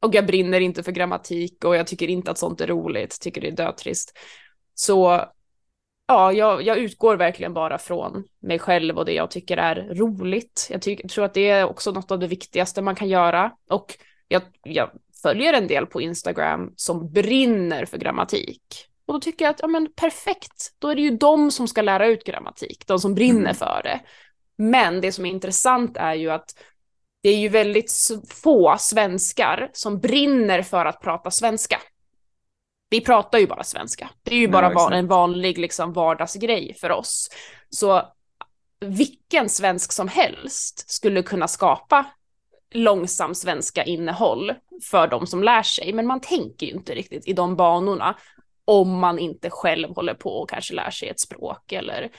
Och 0.00 0.14
jag 0.14 0.26
brinner 0.26 0.60
inte 0.60 0.82
för 0.82 0.92
grammatik 0.92 1.64
och 1.64 1.76
jag 1.76 1.86
tycker 1.86 2.08
inte 2.08 2.30
att 2.30 2.38
sånt 2.38 2.60
är 2.60 2.66
roligt, 2.66 3.20
tycker 3.20 3.40
det 3.40 3.48
är 3.48 3.52
dötrist. 3.52 4.18
Så 4.74 5.24
ja, 6.06 6.32
jag, 6.32 6.62
jag, 6.62 6.78
utgår 6.78 7.16
verkligen 7.16 7.54
bara 7.54 7.78
från 7.78 8.24
mig 8.40 8.58
själv 8.58 8.98
och 8.98 9.04
det 9.04 9.12
jag 9.12 9.30
tycker 9.30 9.56
är 9.56 9.94
roligt. 9.94 10.68
Jag, 10.70 10.82
ty 10.82 10.96
tror 10.96 11.24
att 11.24 11.34
det 11.34 11.48
är 11.48 11.64
också 11.64 11.92
något 11.92 12.10
av 12.10 12.18
det 12.18 12.26
viktigaste 12.26 12.82
man 12.82 12.94
kan 12.94 13.08
göra. 13.08 13.52
Och 13.70 13.98
jag, 14.28 14.42
jag, 14.62 14.90
följer 15.22 15.52
en 15.52 15.66
del 15.66 15.86
på 15.86 16.00
Instagram 16.00 16.72
som 16.76 17.12
brinner 17.12 17.84
för 17.84 17.98
grammatik. 17.98 18.62
Och 19.08 19.14
då 19.14 19.20
tycker 19.20 19.44
jag 19.44 19.50
att, 19.50 19.60
ja 19.60 19.66
men 19.66 19.92
perfekt, 19.92 20.72
då 20.78 20.88
är 20.88 20.94
det 20.94 21.02
ju 21.02 21.10
de 21.10 21.50
som 21.50 21.68
ska 21.68 21.82
lära 21.82 22.06
ut 22.06 22.24
grammatik, 22.24 22.86
de 22.86 22.98
som 22.98 23.14
brinner 23.14 23.40
mm. 23.40 23.54
för 23.54 23.80
det. 23.84 24.00
Men 24.58 25.00
det 25.00 25.12
som 25.12 25.26
är 25.26 25.30
intressant 25.30 25.96
är 25.96 26.14
ju 26.14 26.30
att 26.30 26.54
det 27.22 27.28
är 27.28 27.36
ju 27.36 27.48
väldigt 27.48 27.92
få 28.28 28.76
svenskar 28.78 29.70
som 29.72 30.00
brinner 30.00 30.62
för 30.62 30.86
att 30.86 31.00
prata 31.00 31.30
svenska. 31.30 31.80
Vi 32.90 33.00
pratar 33.00 33.38
ju 33.38 33.46
bara 33.46 33.64
svenska. 33.64 34.10
Det 34.22 34.34
är 34.34 34.38
ju 34.38 34.48
bara 34.48 34.72
ja, 34.72 34.92
en 34.92 35.06
vanlig 35.06 35.58
liksom, 35.58 35.92
vardagsgrej 35.92 36.74
för 36.80 36.90
oss. 36.90 37.28
Så 37.70 38.02
vilken 38.80 39.48
svensk 39.48 39.92
som 39.92 40.08
helst 40.08 40.90
skulle 40.90 41.22
kunna 41.22 41.48
skapa 41.48 42.06
långsam 42.70 43.34
svenska 43.34 43.84
innehåll 43.84 44.54
för 44.90 45.08
de 45.08 45.26
som 45.26 45.42
lär 45.42 45.62
sig. 45.62 45.92
Men 45.92 46.06
man 46.06 46.20
tänker 46.20 46.66
ju 46.66 46.72
inte 46.72 46.94
riktigt 46.94 47.28
i 47.28 47.32
de 47.32 47.56
banorna 47.56 48.16
om 48.68 48.98
man 48.98 49.18
inte 49.18 49.50
själv 49.50 49.94
håller 49.94 50.14
på 50.14 50.30
och 50.30 50.50
kanske 50.50 50.74
lär 50.74 50.90
sig 50.90 51.08
ett 51.08 51.20
språk 51.20 51.72
eller, 51.72 52.10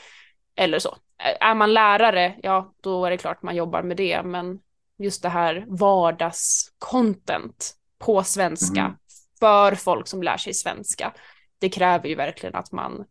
eller 0.56 0.80
så. 0.80 0.96
Är 1.40 1.56
man 1.56 1.74
lärare, 1.74 2.36
ja, 2.44 2.74
då 2.82 3.06
är 3.06 3.12
det 3.12 3.18
klart 3.18 3.42
man 3.42 3.56
jobbar 3.56 3.84
med 3.84 3.98
det, 3.98 4.24
men 4.24 4.60
just 4.98 5.22
det 5.22 5.30
här 5.30 5.66
vardagscontent 5.68 7.76
på 7.98 8.24
svenska 8.24 8.82
mm. 8.82 8.94
för 9.40 9.76
folk 9.76 10.08
som 10.08 10.24
lär 10.24 10.38
sig 10.38 10.54
svenska, 10.54 11.14
det 11.60 11.70
kräver 11.70 12.10
ju 12.10 12.16
verkligen 12.16 12.56
att 12.56 12.72
man 12.72 13.06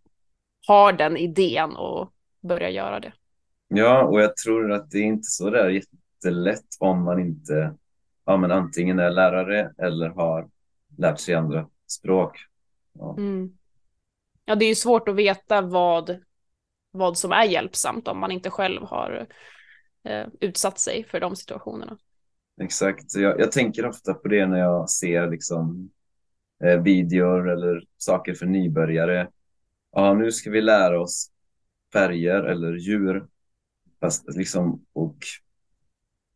har 0.67 0.93
den 0.93 1.17
idén 1.17 1.77
och 1.77 2.13
börjar 2.43 2.71
göra 2.71 3.01
det. 3.01 3.13
Ja, 3.69 4.03
och 4.03 4.21
jag 4.21 4.37
tror 4.37 4.73
att 4.73 4.91
det 4.91 4.99
är 4.99 5.05
inte 5.05 5.29
så 5.29 5.51
där 5.51 5.69
jättelätt 5.69 6.77
om 6.79 7.05
man 7.05 7.21
inte 7.21 7.75
ja, 8.27 8.37
men 8.37 8.51
antingen 8.51 8.99
är 8.99 9.11
lärare 9.11 9.73
eller 9.79 10.09
har 10.09 10.49
lärt 10.97 11.21
sig 11.21 11.35
andra 11.35 11.67
språk. 11.87 12.49
Ja. 12.99 13.15
Mm. 13.19 13.51
ja, 14.45 14.55
det 14.55 14.65
är 14.65 14.69
ju 14.69 14.75
svårt 14.75 15.09
att 15.09 15.17
veta 15.17 15.61
vad, 15.61 16.19
vad 16.91 17.19
som 17.19 17.33
är 17.33 17.45
hjälpsamt 17.45 18.09
om 18.09 18.19
man 18.19 18.31
inte 18.31 18.51
själv 18.51 18.83
har 18.83 19.27
eh, 20.05 20.27
utsatt 20.41 20.79
sig 20.79 21.05
för 21.05 21.21
de 21.21 21.37
situationerna. 21.37 21.99
Exakt, 22.61 23.15
jag, 23.15 23.41
jag 23.41 23.53
tänker 23.53 23.87
ofta 23.87 24.15
på 24.15 24.29
det 24.29 24.47
när 24.47 24.59
jag 24.59 24.91
ser 24.91 25.31
liksom 25.31 25.91
eh, 26.65 26.83
videor 26.83 27.49
eller 27.51 27.85
saker 27.97 28.35
för 28.35 28.47
nybörjare. 28.47 29.29
Ja, 29.93 30.15
nu 30.15 30.33
ska 30.33 30.51
vi 30.51 30.61
lära 30.61 31.01
oss 31.01 31.31
färger 31.93 32.43
eller 32.43 32.73
djur. 32.73 33.27
Fast 34.01 34.37
liksom, 34.37 34.85
och, 34.93 35.17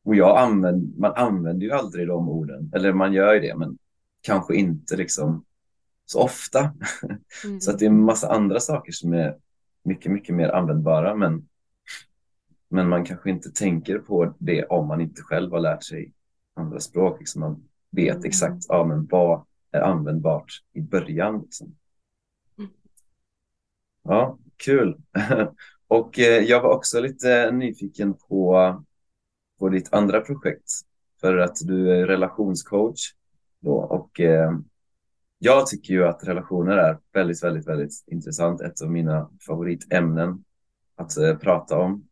och 0.05 0.15
jag 0.15 0.39
använder, 0.39 1.01
man 1.01 1.13
använder 1.15 1.67
ju 1.67 1.73
aldrig 1.73 2.09
de 2.09 2.29
orden, 2.29 2.71
eller 2.75 2.93
man 2.93 3.13
gör 3.13 3.35
ju 3.35 3.41
det, 3.41 3.57
men 3.57 3.79
kanske 4.21 4.57
inte 4.57 4.97
liksom 4.97 5.45
så 6.13 6.21
ofta. 6.21 6.75
Mm. 7.45 7.61
så 7.61 7.71
att 7.71 7.79
det 7.79 7.85
är 7.85 7.91
en 7.91 8.05
massa 8.05 8.29
andra 8.29 8.61
saker 8.61 8.93
som 8.93 9.13
är 9.13 9.37
mycket, 9.85 10.13
mycket 10.13 10.35
mer 10.35 10.49
användbara, 10.49 11.17
men, 11.17 11.49
men 12.69 12.89
man 12.89 13.05
kanske 13.05 13.31
inte 13.31 13.51
tänker 13.51 13.99
på 13.99 14.35
det 14.39 14.65
om 14.65 14.87
man 14.87 15.01
inte 15.01 15.23
själv 15.23 15.53
har 15.53 15.61
lärt 15.61 15.85
sig 15.85 16.13
andra 16.55 16.81
språk. 16.81 17.19
Liksom 17.19 17.41
man 17.41 17.69
vet 17.91 18.17
mm. 18.17 18.25
exakt 18.25 18.65
ja, 18.69 18.85
men 18.85 19.07
vad 19.07 19.45
är 19.71 19.81
användbart 19.81 20.63
i 20.73 20.81
början. 20.81 21.41
Liksom. 21.41 21.77
Mm. 22.59 22.71
Ja, 24.03 24.39
kul. 24.57 25.01
Och 25.89 26.19
eh, 26.19 26.43
jag 26.45 26.63
var 26.63 26.71
också 26.71 27.01
lite 27.01 27.51
nyfiken 27.51 28.15
på, 28.15 28.85
på 29.59 29.69
ditt 29.69 29.93
andra 29.93 30.21
projekt 30.21 30.71
för 31.21 31.37
att 31.37 31.57
du 31.65 31.93
är 31.93 32.07
relationscoach 32.07 33.13
då 33.61 33.75
och 33.75 34.21
eh, 34.21 34.53
jag 35.45 35.67
tycker 35.67 35.95
ju 35.95 36.05
att 36.05 36.25
relationer 36.25 36.77
är 36.77 36.99
väldigt, 37.13 37.45
väldigt, 37.45 37.69
väldigt 37.69 38.05
intressant. 38.07 38.61
Ett 38.61 38.83
av 38.83 38.91
mina 38.91 39.31
favoritämnen 39.47 40.45
att 40.97 41.17
eh, 41.17 41.37
prata 41.37 41.79
om. 41.79 42.09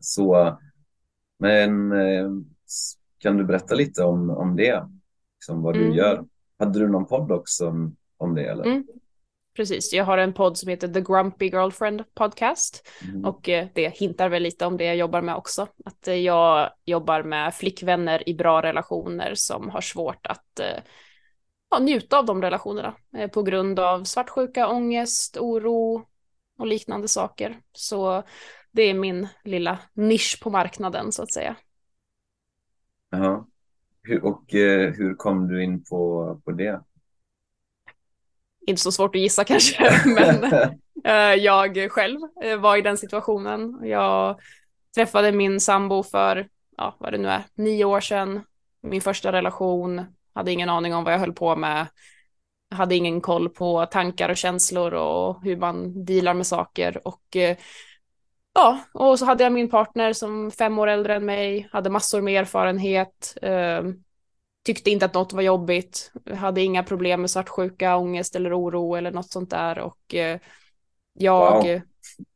Så, 0.00 0.58
men 1.38 1.92
eh, 1.92 2.30
kan 3.18 3.36
du 3.36 3.44
berätta 3.44 3.74
lite 3.74 4.04
om, 4.04 4.30
om 4.30 4.56
det? 4.56 4.84
Liksom 5.36 5.62
vad 5.62 5.74
du 5.74 5.82
mm. 5.82 5.94
gör? 5.94 6.24
Hade 6.58 6.78
du 6.78 6.88
någon 6.88 7.06
podd 7.06 7.32
också 7.32 7.68
om, 7.68 7.96
om 8.16 8.34
det? 8.34 8.44
Eller? 8.44 8.64
Mm. 8.64 8.86
Precis, 9.56 9.92
jag 9.92 10.04
har 10.04 10.18
en 10.18 10.32
podd 10.32 10.58
som 10.58 10.68
heter 10.68 10.88
The 10.88 11.00
Grumpy 11.00 11.46
Girlfriend 11.46 12.04
Podcast 12.14 12.88
mm. 13.08 13.24
och 13.24 13.48
eh, 13.48 13.66
det 13.74 13.88
hintar 13.88 14.28
väl 14.28 14.42
lite 14.42 14.66
om 14.66 14.76
det 14.76 14.84
jag 14.84 14.96
jobbar 14.96 15.22
med 15.22 15.36
också. 15.36 15.66
Att 15.84 16.08
eh, 16.08 16.14
jag 16.14 16.70
jobbar 16.84 17.22
med 17.22 17.54
flickvänner 17.54 18.28
i 18.28 18.34
bra 18.34 18.62
relationer 18.62 19.32
som 19.34 19.70
har 19.70 19.80
svårt 19.80 20.26
att 20.26 20.60
eh, 20.60 20.82
ja, 21.70 21.78
njuta 21.78 22.18
av 22.18 22.26
de 22.26 22.42
relationerna 22.42 22.94
eh, 23.16 23.30
på 23.30 23.42
grund 23.42 23.78
av 23.78 24.04
svartsjuka, 24.04 24.68
ångest, 24.68 25.36
oro 25.36 26.06
och 26.58 26.66
liknande 26.66 27.08
saker. 27.08 27.60
Så 27.72 28.22
det 28.70 28.82
är 28.82 28.94
min 28.94 29.28
lilla 29.44 29.78
nisch 29.92 30.40
på 30.42 30.50
marknaden 30.50 31.12
så 31.12 31.22
att 31.22 31.32
säga. 31.32 31.56
Ja. 33.10 33.46
Och 34.22 34.54
eh, 34.54 34.92
hur 34.92 35.14
kom 35.14 35.48
du 35.48 35.64
in 35.64 35.84
på, 35.84 36.40
på 36.44 36.52
det? 36.52 36.80
Inte 38.66 38.82
så 38.82 38.92
svårt 38.92 39.14
att 39.14 39.20
gissa 39.20 39.44
kanske, 39.44 39.90
men 40.14 40.44
eh, 41.04 41.34
jag 41.44 41.90
själv 41.90 42.20
eh, 42.42 42.56
var 42.56 42.76
i 42.76 42.82
den 42.82 42.96
situationen. 42.96 43.80
Jag 43.82 44.40
träffade 44.94 45.32
min 45.32 45.60
sambo 45.60 46.02
för, 46.02 46.48
ja, 46.76 46.96
vad 46.98 47.12
det 47.12 47.18
nu 47.18 47.28
är, 47.28 47.44
nio 47.54 47.84
år 47.84 48.00
sedan. 48.00 48.40
Min 48.80 49.00
första 49.00 49.32
relation, 49.32 50.04
hade 50.34 50.52
ingen 50.52 50.68
aning 50.68 50.94
om 50.94 51.04
vad 51.04 51.12
jag 51.12 51.18
höll 51.18 51.32
på 51.32 51.56
med. 51.56 51.86
Hade 52.70 52.94
ingen 52.94 53.20
koll 53.20 53.48
på 53.48 53.86
tankar 53.86 54.28
och 54.28 54.36
känslor 54.36 54.94
och 54.94 55.42
hur 55.42 55.56
man 55.56 56.04
dealar 56.04 56.34
med 56.34 56.46
saker 56.46 57.08
och 57.08 57.36
eh, 57.36 57.56
ja, 58.54 58.78
och 58.94 59.18
så 59.18 59.24
hade 59.24 59.44
jag 59.44 59.52
min 59.52 59.70
partner 59.70 60.12
som 60.12 60.50
fem 60.50 60.78
år 60.78 60.86
äldre 60.86 61.14
än 61.16 61.24
mig, 61.24 61.68
hade 61.72 61.90
massor 61.90 62.20
med 62.20 62.40
erfarenhet, 62.40 63.36
eh, 63.42 63.82
tyckte 64.64 64.90
inte 64.90 65.04
att 65.04 65.14
något 65.14 65.32
var 65.32 65.42
jobbigt, 65.42 66.12
hade 66.34 66.60
inga 66.60 66.82
problem 66.82 67.20
med 67.20 67.30
svartsjuka, 67.30 67.96
ångest 67.96 68.36
eller 68.36 68.60
oro 68.60 68.94
eller 68.94 69.10
något 69.10 69.30
sånt 69.30 69.50
där 69.50 69.78
och 69.78 70.14
eh, 70.14 70.38
jag 71.12 71.64
wow. 71.64 71.80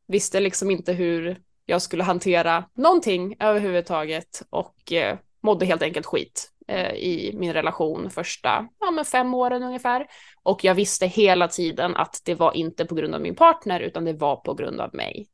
visste 0.06 0.40
liksom 0.40 0.70
inte 0.70 0.92
hur 0.92 1.40
jag 1.66 1.82
skulle 1.82 2.04
hantera 2.04 2.64
någonting 2.74 3.36
överhuvudtaget 3.40 4.42
och 4.50 4.92
eh, 4.92 5.18
mådde 5.40 5.66
helt 5.66 5.82
enkelt 5.82 6.06
skit 6.06 6.50
eh, 6.61 6.61
Eh, 6.72 6.94
i 6.94 7.32
min 7.36 7.52
relation 7.52 8.10
första 8.10 8.68
ja, 8.80 8.90
men 8.90 9.04
fem 9.04 9.34
åren 9.34 9.62
ungefär. 9.62 10.06
Och 10.42 10.64
jag 10.64 10.74
visste 10.74 11.06
hela 11.06 11.48
tiden 11.48 11.96
att 11.96 12.22
det 12.24 12.34
var 12.34 12.56
inte 12.56 12.84
på 12.84 12.94
grund 12.94 13.14
av 13.14 13.20
min 13.20 13.34
partner 13.34 13.80
utan 13.80 14.04
det 14.04 14.12
var 14.12 14.36
på 14.36 14.54
grund 14.54 14.80
av 14.80 14.94
mig. 14.94 15.28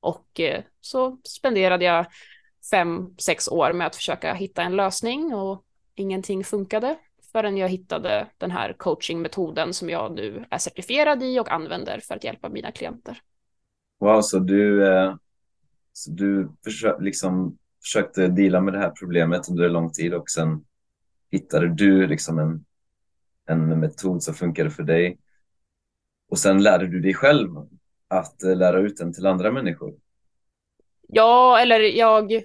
Och 0.00 0.40
eh, 0.40 0.62
så 0.80 1.18
spenderade 1.24 1.84
jag 1.84 2.06
fem, 2.70 3.14
sex 3.18 3.48
år 3.48 3.72
med 3.72 3.86
att 3.86 3.96
försöka 3.96 4.34
hitta 4.34 4.62
en 4.62 4.76
lösning 4.76 5.34
och 5.34 5.64
ingenting 5.94 6.44
funkade 6.44 6.96
förrän 7.32 7.56
jag 7.56 7.68
hittade 7.68 8.26
den 8.38 8.50
här 8.50 8.72
coachingmetoden 8.72 9.74
som 9.74 9.90
jag 9.90 10.12
nu 10.14 10.44
är 10.50 10.58
certifierad 10.58 11.22
i 11.22 11.40
och 11.40 11.52
använder 11.52 12.00
för 12.00 12.14
att 12.14 12.24
hjälpa 12.24 12.48
mina 12.48 12.72
klienter. 12.72 13.20
Wow, 14.00 14.20
så 14.20 14.38
du, 14.38 14.86
eh, 14.86 15.14
så 15.92 16.10
du 16.10 16.50
försö 16.64 17.00
liksom 17.00 17.58
försökte 17.82 18.28
dela 18.28 18.60
med 18.60 18.74
det 18.74 18.78
här 18.80 18.90
problemet 18.90 19.48
under 19.48 19.68
lång 19.68 19.90
tid 19.90 20.14
och 20.14 20.30
sen 20.30 20.64
hittade 21.30 21.68
du 21.68 22.06
liksom 22.06 22.38
en, 22.38 22.64
en 23.46 23.80
metod 23.80 24.22
som 24.22 24.34
funkade 24.34 24.70
för 24.70 24.82
dig. 24.82 25.18
Och 26.30 26.38
sen 26.38 26.62
lärde 26.62 26.86
du 26.86 27.00
dig 27.00 27.14
själv 27.14 27.50
att 28.08 28.42
eh, 28.42 28.56
lära 28.56 28.78
ut 28.78 28.96
den 28.96 29.12
till 29.12 29.26
andra 29.26 29.52
människor. 29.52 29.94
Ja, 31.08 31.58
eller 31.60 31.80
jag, 31.80 32.42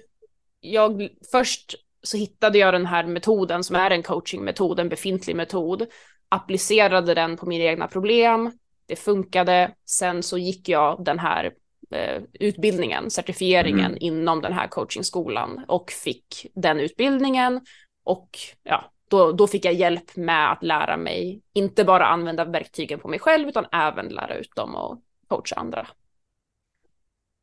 jag 0.60 1.08
först 1.32 1.74
så 2.02 2.16
hittade 2.16 2.58
jag 2.58 2.74
den 2.74 2.86
här 2.86 3.06
metoden 3.06 3.64
som 3.64 3.76
är 3.76 3.90
en 3.90 4.02
coachingmetod, 4.02 4.80
en 4.80 4.88
befintlig 4.88 5.36
metod, 5.36 5.86
applicerade 6.28 7.14
den 7.14 7.36
på 7.36 7.46
mina 7.46 7.64
egna 7.64 7.88
problem, 7.88 8.50
det 8.86 8.96
funkade, 8.96 9.74
sen 9.86 10.22
så 10.22 10.38
gick 10.38 10.68
jag 10.68 11.04
den 11.04 11.18
här 11.18 11.52
eh, 11.90 12.22
utbildningen, 12.32 13.10
certifieringen 13.10 13.90
mm. 13.90 13.98
inom 14.00 14.40
den 14.40 14.52
här 14.52 14.68
coachingskolan 14.68 15.64
och 15.68 15.90
fick 15.90 16.46
den 16.54 16.80
utbildningen 16.80 17.60
och 18.04 18.28
ja, 18.62 18.92
då, 19.08 19.32
då 19.32 19.46
fick 19.46 19.64
jag 19.64 19.74
hjälp 19.74 20.16
med 20.16 20.52
att 20.52 20.62
lära 20.62 20.96
mig, 20.96 21.42
inte 21.52 21.84
bara 21.84 22.06
använda 22.06 22.44
verktygen 22.44 23.00
på 23.00 23.08
mig 23.08 23.18
själv 23.18 23.48
utan 23.48 23.66
även 23.72 24.08
lära 24.08 24.36
ut 24.36 24.54
dem 24.56 24.74
och 24.74 25.00
coacha 25.28 25.56
andra. 25.56 25.86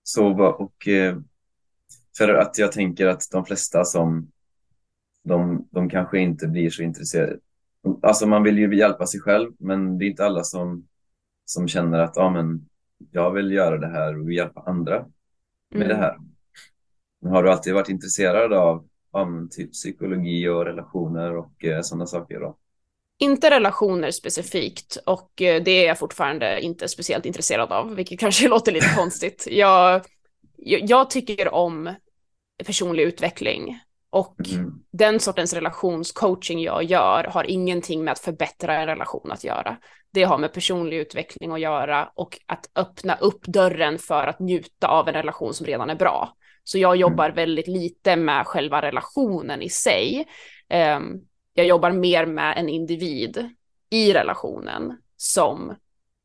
Så 0.04 0.44
och 0.44 0.88
eh, 0.88 1.18
för 2.18 2.34
att 2.34 2.58
jag 2.58 2.72
tänker 2.72 3.08
att 3.08 3.24
de 3.32 3.46
flesta 3.46 3.86
som 3.86 4.32
de, 5.24 5.68
de 5.72 5.90
kanske 5.90 6.20
inte 6.20 6.48
blir 6.48 6.70
så 6.70 6.84
intresserade. 6.84 7.40
Alltså 8.02 8.28
man 8.28 8.44
vill 8.44 8.58
ju 8.58 8.78
hjälpa 8.78 9.06
sig 9.06 9.20
själv, 9.20 9.52
men 9.60 9.98
det 9.98 10.06
är 10.06 10.08
inte 10.08 10.26
alla 10.26 10.44
som, 10.44 10.88
som 11.46 11.68
känner 11.68 12.00
att 12.00 12.16
ja, 12.16 12.30
men 12.30 12.70
jag 13.12 13.32
vill 13.32 13.52
göra 13.52 13.78
det 13.78 13.88
här 13.88 14.22
och 14.22 14.32
hjälpa 14.32 14.62
andra 14.62 15.06
med 15.70 15.82
mm. 15.82 15.88
det 15.88 15.96
här. 15.96 16.18
Men 17.22 17.32
har 17.32 17.44
du 17.44 17.52
alltid 17.52 17.74
varit 17.74 17.90
intresserad 17.90 18.54
av 18.54 18.88
ja, 19.12 19.28
typ 19.52 19.72
psykologi 19.72 20.48
och 20.48 20.66
relationer 20.66 21.38
och 21.38 21.66
eh, 21.66 21.82
sådana 21.82 22.06
saker? 22.06 22.40
Då? 22.40 22.58
Inte 23.20 23.50
relationer 23.50 24.12
specifikt 24.12 24.98
och 25.06 25.42
eh, 25.42 25.64
det 25.64 25.72
är 25.72 25.88
jag 25.88 26.00
fortfarande 26.00 26.62
inte 26.62 26.88
speciellt 26.88 27.26
intresserad 27.26 27.72
av, 27.72 27.96
vilket 27.96 28.20
kanske 28.20 28.48
låter 28.50 28.72
lite 28.72 28.96
konstigt. 28.96 29.48
Jag, 29.52 30.02
jag 30.58 31.10
tycker 31.10 31.54
om 31.54 31.94
personlig 32.66 33.04
utveckling 33.04 33.80
och 34.10 34.36
mm. 34.54 34.72
den 34.92 35.20
sortens 35.20 35.54
relationscoaching 35.54 36.62
jag 36.62 36.84
gör 36.84 37.24
har 37.24 37.44
ingenting 37.44 38.04
med 38.04 38.12
att 38.12 38.20
förbättra 38.20 38.82
en 38.82 38.88
relation 38.88 39.32
att 39.32 39.44
göra. 39.44 39.78
Det 40.14 40.24
har 40.24 40.38
med 40.38 40.54
personlig 40.54 40.98
utveckling 40.98 41.52
att 41.52 41.60
göra 41.60 42.12
och 42.16 42.40
att 42.46 42.70
öppna 42.76 43.16
upp 43.16 43.46
dörren 43.46 44.00
för 44.00 44.28
att 44.28 44.40
njuta 44.40 44.88
av 44.88 45.08
en 45.08 45.14
relation 45.14 45.54
som 45.54 45.66
redan 45.66 45.90
är 45.90 45.96
bra. 45.96 46.36
Så 46.64 46.78
jag 46.78 46.96
jobbar 46.96 47.26
mm. 47.26 47.36
väldigt 47.36 47.68
lite 47.68 48.16
med 48.16 48.48
själva 48.48 48.82
relationen 48.82 49.62
i 49.62 49.70
sig. 49.70 50.28
Um, 50.98 51.22
jag 51.54 51.66
jobbar 51.66 51.92
mer 51.92 52.26
med 52.26 52.58
en 52.58 52.70
individ 52.70 53.50
i 53.90 54.14
relationen 54.14 54.98
som 55.18 55.76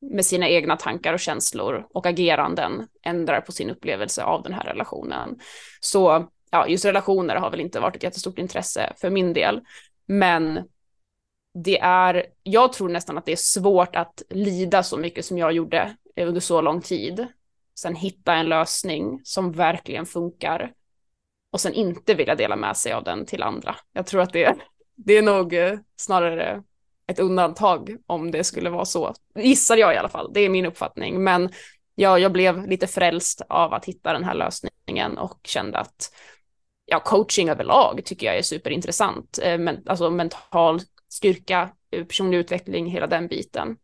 med 0.01 0.27
sina 0.27 0.49
egna 0.49 0.77
tankar 0.77 1.13
och 1.13 1.21
känslor 1.21 1.87
och 1.91 2.07
ageranden 2.07 2.89
ändrar 3.03 3.41
på 3.41 3.53
sin 3.53 3.71
upplevelse 3.71 4.23
av 4.23 4.43
den 4.43 4.53
här 4.53 4.65
relationen. 4.65 5.39
Så 5.81 6.29
ja, 6.51 6.69
just 6.69 6.85
relationer 6.85 7.37
har 7.37 7.51
väl 7.51 7.61
inte 7.61 7.81
varit 7.81 7.97
ett 7.97 8.03
jättestort 8.03 8.39
intresse 8.39 8.93
för 8.97 9.11
min 9.11 9.33
del. 9.33 9.61
Men 10.07 10.61
det 11.65 11.79
är, 11.79 12.27
jag 12.43 12.73
tror 12.73 12.89
nästan 12.89 13.19
att 13.19 13.27
det 13.27 13.33
är 13.33 13.37
svårt 13.37 13.97
att 13.97 14.23
lida 14.31 14.83
så 14.83 14.97
mycket 14.97 15.25
som 15.25 15.39
jag 15.39 15.53
gjorde 15.53 15.97
under 16.21 16.41
så 16.41 16.61
lång 16.61 16.81
tid. 16.81 17.27
Sen 17.79 17.95
hitta 17.95 18.35
en 18.35 18.49
lösning 18.49 19.21
som 19.25 19.53
verkligen 19.53 20.07
funkar 20.07 20.73
och 21.53 21.61
sen 21.61 21.73
inte 21.73 22.15
vilja 22.15 22.35
dela 22.35 22.57
med 22.57 22.77
sig 22.77 22.93
av 22.93 23.05
den 23.05 23.27
till 23.27 23.43
andra. 23.43 23.77
Jag 23.93 24.07
tror 24.07 24.21
att 24.21 24.33
det, 24.33 24.57
det 24.95 25.19
är 25.19 25.23
nog 25.23 25.55
eh, 25.55 25.79
snarare 25.97 26.63
ett 27.07 27.19
undantag 27.19 27.97
om 28.07 28.31
det 28.31 28.45
skulle 28.45 28.71
vara 28.71 28.85
så. 28.85 29.15
Gissar 29.35 29.77
jag 29.77 29.95
i 29.95 29.97
alla 29.97 30.09
fall, 30.09 30.31
det 30.35 30.41
är 30.41 30.49
min 30.49 30.67
uppfattning. 30.67 31.25
Men 31.25 31.51
jag, 31.95 32.21
jag 32.21 32.33
blev 32.33 32.67
lite 32.69 32.87
frälst 32.87 33.43
av 33.49 33.75
att 33.75 33.85
hitta 33.85 34.13
den 34.13 34.25
här 34.25 34.35
lösningen 34.35 35.19
och 35.19 35.41
kände 35.45 35.79
att 35.79 36.13
ja, 36.85 37.01
coaching 37.01 37.49
överlag 37.49 38.01
tycker 38.05 38.27
jag 38.27 38.39
är 38.39 38.43
superintressant. 38.43 39.39
Eh, 39.43 39.59
men, 39.59 39.83
alltså 39.87 40.11
mental 40.11 40.81
styrka, 41.09 41.71
eh, 41.91 42.05
personlig 42.05 42.39
utveckling, 42.39 42.87
hela 42.87 43.07
den 43.07 43.29
biten. 43.29 43.77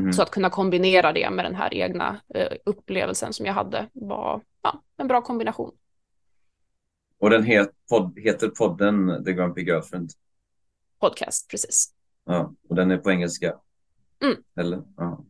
Mm. 0.00 0.12
Så 0.12 0.22
att 0.22 0.30
kunna 0.30 0.50
kombinera 0.50 1.12
det 1.12 1.30
med 1.30 1.44
den 1.44 1.54
här 1.54 1.74
egna 1.74 2.20
eh, 2.34 2.52
upplevelsen 2.64 3.32
som 3.32 3.46
jag 3.46 3.52
hade 3.52 3.86
var 3.92 4.40
ja, 4.62 4.82
en 4.96 5.08
bra 5.08 5.20
kombination. 5.20 5.72
Och 7.20 7.30
den 7.30 7.44
het, 7.44 7.70
pod, 7.90 8.18
heter 8.18 8.48
podden 8.48 9.24
The 9.24 9.32
Grumpy 9.32 9.62
Girlfriend? 9.62 10.10
Podcast, 11.00 11.50
precis. 11.50 11.94
Ja, 12.24 12.54
och 12.68 12.74
den 12.74 12.90
är 12.90 12.98
på 12.98 13.10
engelska? 13.10 13.54
Mm. 14.22 14.36
Eller? 14.56 14.82
Ja. 14.96 15.24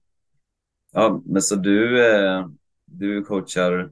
ja, 0.93 1.23
men 1.25 1.43
så 1.43 1.57
du, 1.57 2.07
eh, 2.07 2.47
du 2.85 3.25
coachar 3.25 3.91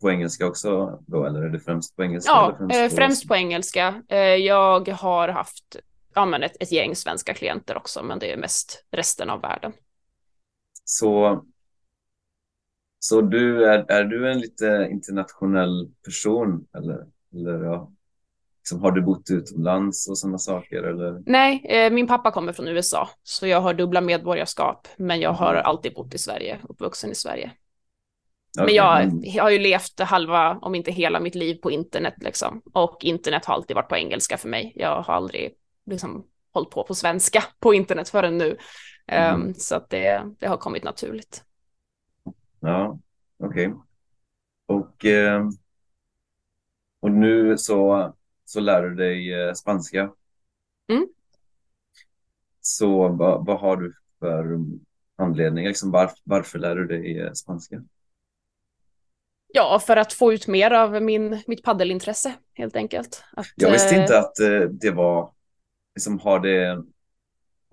på 0.00 0.10
engelska 0.10 0.46
också 0.46 1.02
då, 1.06 1.24
eller 1.24 1.42
är 1.42 1.48
det 1.48 1.60
främst 1.60 1.96
på 1.96 2.04
engelska? 2.04 2.30
Ja, 2.32 2.54
främst, 2.58 2.76
eh, 2.76 2.88
på... 2.88 2.94
främst 2.96 3.28
på 3.28 3.36
engelska. 3.36 4.02
Eh, 4.08 4.18
jag 4.18 4.88
har 4.88 5.28
haft 5.28 5.76
ja, 6.14 6.26
men 6.26 6.42
ett, 6.42 6.56
ett 6.60 6.72
gäng 6.72 6.96
svenska 6.96 7.34
klienter 7.34 7.76
också, 7.76 8.02
men 8.02 8.18
det 8.18 8.32
är 8.32 8.36
mest 8.36 8.84
resten 8.90 9.30
av 9.30 9.40
världen. 9.40 9.72
Så, 10.88 11.44
så 12.98 13.20
du, 13.20 13.64
är, 13.64 13.90
är 13.90 14.04
du 14.04 14.30
en 14.30 14.40
lite 14.40 14.88
internationell 14.90 15.90
person 16.04 16.66
eller, 16.76 17.06
eller 17.32 17.64
ja, 17.64 17.92
liksom, 18.58 18.80
har 18.80 18.92
du 18.92 19.02
bott 19.02 19.30
utomlands 19.30 20.08
och 20.08 20.18
sådana 20.18 20.38
saker? 20.38 20.82
Eller? 20.82 21.22
Nej, 21.26 21.66
eh, 21.68 21.92
min 21.92 22.06
pappa 22.06 22.30
kommer 22.30 22.52
från 22.52 22.68
USA, 22.68 23.08
så 23.22 23.46
jag 23.46 23.60
har 23.60 23.74
dubbla 23.74 24.00
medborgarskap, 24.00 24.88
men 24.96 25.20
jag 25.20 25.32
har 25.32 25.54
mm. 25.54 25.66
alltid 25.66 25.94
bott 25.94 26.14
i 26.14 26.18
Sverige, 26.18 26.58
uppvuxen 26.68 27.10
i 27.10 27.14
Sverige. 27.14 27.52
Men 28.58 28.74
jag, 28.74 29.20
jag 29.22 29.42
har 29.42 29.50
ju 29.50 29.58
levt 29.58 30.00
halva, 30.00 30.58
om 30.62 30.74
inte 30.74 30.92
hela 30.92 31.20
mitt 31.20 31.34
liv 31.34 31.54
på 31.54 31.70
internet 31.70 32.14
liksom. 32.16 32.62
Och 32.72 33.04
internet 33.04 33.44
har 33.44 33.54
alltid 33.54 33.76
varit 33.76 33.88
på 33.88 33.96
engelska 33.96 34.36
för 34.36 34.48
mig. 34.48 34.72
Jag 34.76 35.02
har 35.02 35.14
aldrig 35.14 35.54
liksom 35.86 36.26
hållit 36.52 36.70
på 36.70 36.84
på 36.84 36.94
svenska 36.94 37.44
på 37.60 37.74
internet 37.74 38.08
förrän 38.08 38.38
nu. 38.38 38.56
Mm. 39.06 39.42
Um, 39.42 39.54
så 39.54 39.76
att 39.76 39.90
det, 39.90 40.34
det 40.38 40.46
har 40.46 40.56
kommit 40.56 40.84
naturligt. 40.84 41.44
Ja, 42.60 42.98
okej. 43.38 43.68
Okay. 43.68 43.80
Och, 44.66 45.04
eh, 45.04 45.48
och 47.00 47.10
nu 47.10 47.58
så, 47.58 48.12
så 48.44 48.60
lär 48.60 48.82
du 48.82 48.94
dig 48.94 49.34
eh, 49.34 49.52
spanska. 49.52 50.12
Mm. 50.88 51.08
Så 52.60 53.08
vad, 53.08 53.46
vad 53.46 53.60
har 53.60 53.76
du 53.76 53.94
för 54.18 54.58
anledning? 55.16 55.66
Liksom 55.66 55.90
var, 55.90 56.10
varför 56.24 56.58
lär 56.58 56.76
du 56.76 56.86
dig 56.86 57.20
eh, 57.20 57.32
spanska? 57.32 57.82
Ja, 59.48 59.80
för 59.86 59.96
att 59.96 60.12
få 60.12 60.32
ut 60.32 60.46
mer 60.46 60.70
av 60.70 61.02
min, 61.02 61.42
mitt 61.46 61.62
paddelintresse 61.62 62.34
helt 62.54 62.76
enkelt. 62.76 63.24
Att, 63.32 63.46
jag 63.56 63.72
visste 63.72 63.94
inte 63.96 64.14
eh, 64.14 64.20
att 64.20 64.34
det 64.70 64.90
var, 64.90 65.32
liksom, 65.94 66.18
har 66.18 66.40
det, 66.40 66.84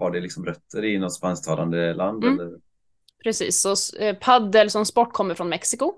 har 0.04 0.12
det 0.12 0.20
liksom 0.20 0.46
rötter 0.46 0.86
i 0.86 1.00
något 1.00 1.13
spansktalande 1.13 1.94
land? 1.94 2.24
Mm. 2.24 2.39
Eller? 2.39 2.60
Precis, 3.24 3.62
så 3.62 3.76
eh, 4.00 4.16
paddel 4.16 4.70
som 4.70 4.86
sport 4.86 5.13
kommer 5.13 5.36
från 5.36 5.50
Mexiko. 5.50 5.94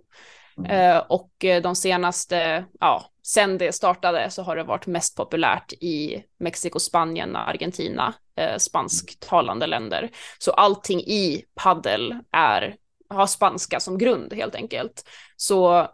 Mm. 0.57 1.03
och 1.09 1.31
de 1.63 1.75
senaste, 1.75 2.65
ja, 2.79 3.05
sen 3.23 3.57
det 3.57 3.71
startade 3.71 4.29
så 4.29 4.43
har 4.43 4.55
det 4.55 4.63
varit 4.63 4.87
mest 4.87 5.17
populärt 5.17 5.73
i 5.73 6.23
Mexiko, 6.39 6.79
Spanien, 6.79 7.35
Argentina, 7.35 8.13
spansktalande 8.57 9.67
länder. 9.67 10.09
Så 10.39 10.51
allting 10.51 10.99
i 10.99 11.45
paddel 11.55 12.15
är 12.31 12.75
har 13.09 13.27
spanska 13.27 13.79
som 13.79 13.97
grund 13.97 14.33
helt 14.33 14.55
enkelt. 14.55 15.03
Så 15.35 15.87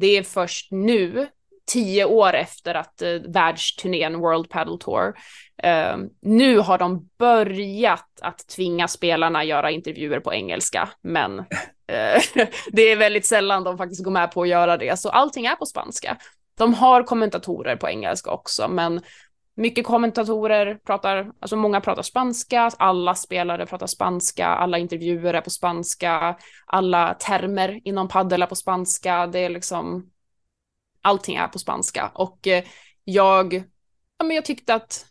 det 0.00 0.06
är 0.06 0.22
först 0.22 0.72
nu, 0.72 1.28
tio 1.66 2.04
år 2.04 2.34
efter 2.34 2.74
att 2.74 3.02
eh, 3.02 3.12
världsturnén 3.28 4.18
World 4.18 4.50
Paddle 4.50 4.78
Tour, 4.80 5.14
eh, 5.62 5.96
nu 6.22 6.58
har 6.58 6.78
de 6.78 7.08
börjat 7.18 8.20
att 8.22 8.48
tvinga 8.48 8.88
spelarna 8.88 9.44
göra 9.44 9.70
intervjuer 9.70 10.20
på 10.20 10.34
engelska, 10.34 10.88
men 11.02 11.38
eh, 11.38 12.22
det 12.72 12.82
är 12.82 12.96
väldigt 12.96 13.26
sällan 13.26 13.64
de 13.64 13.78
faktiskt 13.78 14.04
går 14.04 14.10
med 14.10 14.32
på 14.32 14.42
att 14.42 14.48
göra 14.48 14.76
det, 14.76 14.98
så 14.98 15.08
allting 15.08 15.46
är 15.46 15.56
på 15.56 15.66
spanska. 15.66 16.16
De 16.58 16.74
har 16.74 17.02
kommentatorer 17.02 17.76
på 17.76 17.88
engelska 17.88 18.30
också, 18.30 18.68
men 18.68 19.00
mycket 19.56 19.86
kommentatorer 19.86 20.74
pratar, 20.74 21.30
alltså 21.40 21.56
många 21.56 21.80
pratar 21.80 22.02
spanska, 22.02 22.70
alla 22.78 23.14
spelare 23.14 23.66
pratar 23.66 23.86
spanska, 23.86 24.46
alla 24.46 24.78
intervjuer 24.78 25.34
är 25.34 25.40
på 25.40 25.50
spanska, 25.50 26.36
alla 26.66 27.14
termer 27.14 27.80
inom 27.84 28.08
paddel 28.08 28.42
är 28.42 28.46
på 28.46 28.54
spanska, 28.54 29.26
det 29.26 29.38
är 29.38 29.48
liksom 29.48 30.10
allting 31.06 31.36
är 31.36 31.48
på 31.48 31.58
spanska 31.58 32.10
och 32.14 32.46
eh, 32.46 32.64
jag, 33.04 33.54
ja 34.18 34.24
men 34.24 34.36
jag 34.36 34.44
tyckte 34.44 34.74
att 34.74 35.06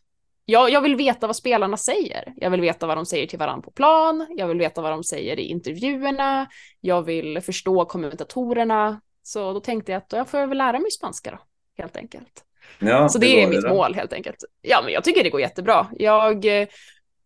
jag, 0.46 0.70
jag 0.70 0.82
vill 0.82 0.96
veta 0.96 1.28
vad 1.28 1.36
spelarna 1.36 1.78
säger. 1.78 2.34
Jag 2.38 2.50
vill 2.50 2.62
veta 2.62 2.88
vad 2.88 2.98
de 2.98 3.06
säger 3.06 3.28
till 3.28 3.40
varandra 3.40 3.62
på 3.62 3.72
plan. 3.72 4.28
Jag 4.38 4.48
vill 4.48 4.58
veta 4.58 4.82
vad 4.82 4.92
de 4.92 5.04
säger 5.04 5.40
i 5.40 5.42
intervjuerna. 5.42 6.48
Jag 6.82 7.02
vill 7.02 7.42
förstå 7.42 7.86
kommentatorerna. 7.86 9.02
Så 9.24 9.54
då 9.54 9.60
tänkte 9.60 9.92
jag 9.92 9.98
att 9.98 10.10
då 10.10 10.26
får 10.26 10.40
jag 10.40 10.48
väl 10.48 10.58
lära 10.58 10.80
mig 10.80 10.92
spanska 10.92 11.32
då, 11.32 11.38
helt 11.78 11.98
enkelt. 11.98 12.44
Ja, 12.80 13.10
så 13.10 13.20
det, 13.20 13.26
det 13.26 13.44
är 13.44 13.48
mitt 13.48 13.62
det 13.62 13.70
mål 13.70 13.96
helt 13.96 14.14
enkelt. 14.14 14.38
Ja, 14.62 14.82
men 14.84 14.94
jag 14.94 15.04
tycker 15.04 15.24
det 15.24 15.30
går 15.30 15.42
jättebra. 15.42 15.88
Jag 15.98 16.62
eh, 16.62 16.68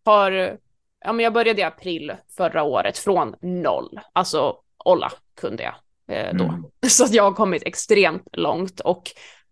har, 0.04 0.58
ja 1.04 1.12
men 1.12 1.24
jag 1.24 1.32
började 1.32 1.60
i 1.60 1.64
april 1.64 2.12
förra 2.36 2.62
året 2.62 2.98
från 2.98 3.34
noll. 3.40 4.00
Alltså, 4.12 4.56
olla 4.84 5.12
kunde 5.40 5.62
jag 5.62 5.74
eh, 6.10 6.34
då. 6.34 6.44
Mm. 6.44 6.64
Så 6.88 7.04
att 7.04 7.14
jag 7.14 7.24
har 7.24 7.32
kommit 7.32 7.62
extremt 7.66 8.28
långt 8.32 8.80
och 8.80 9.02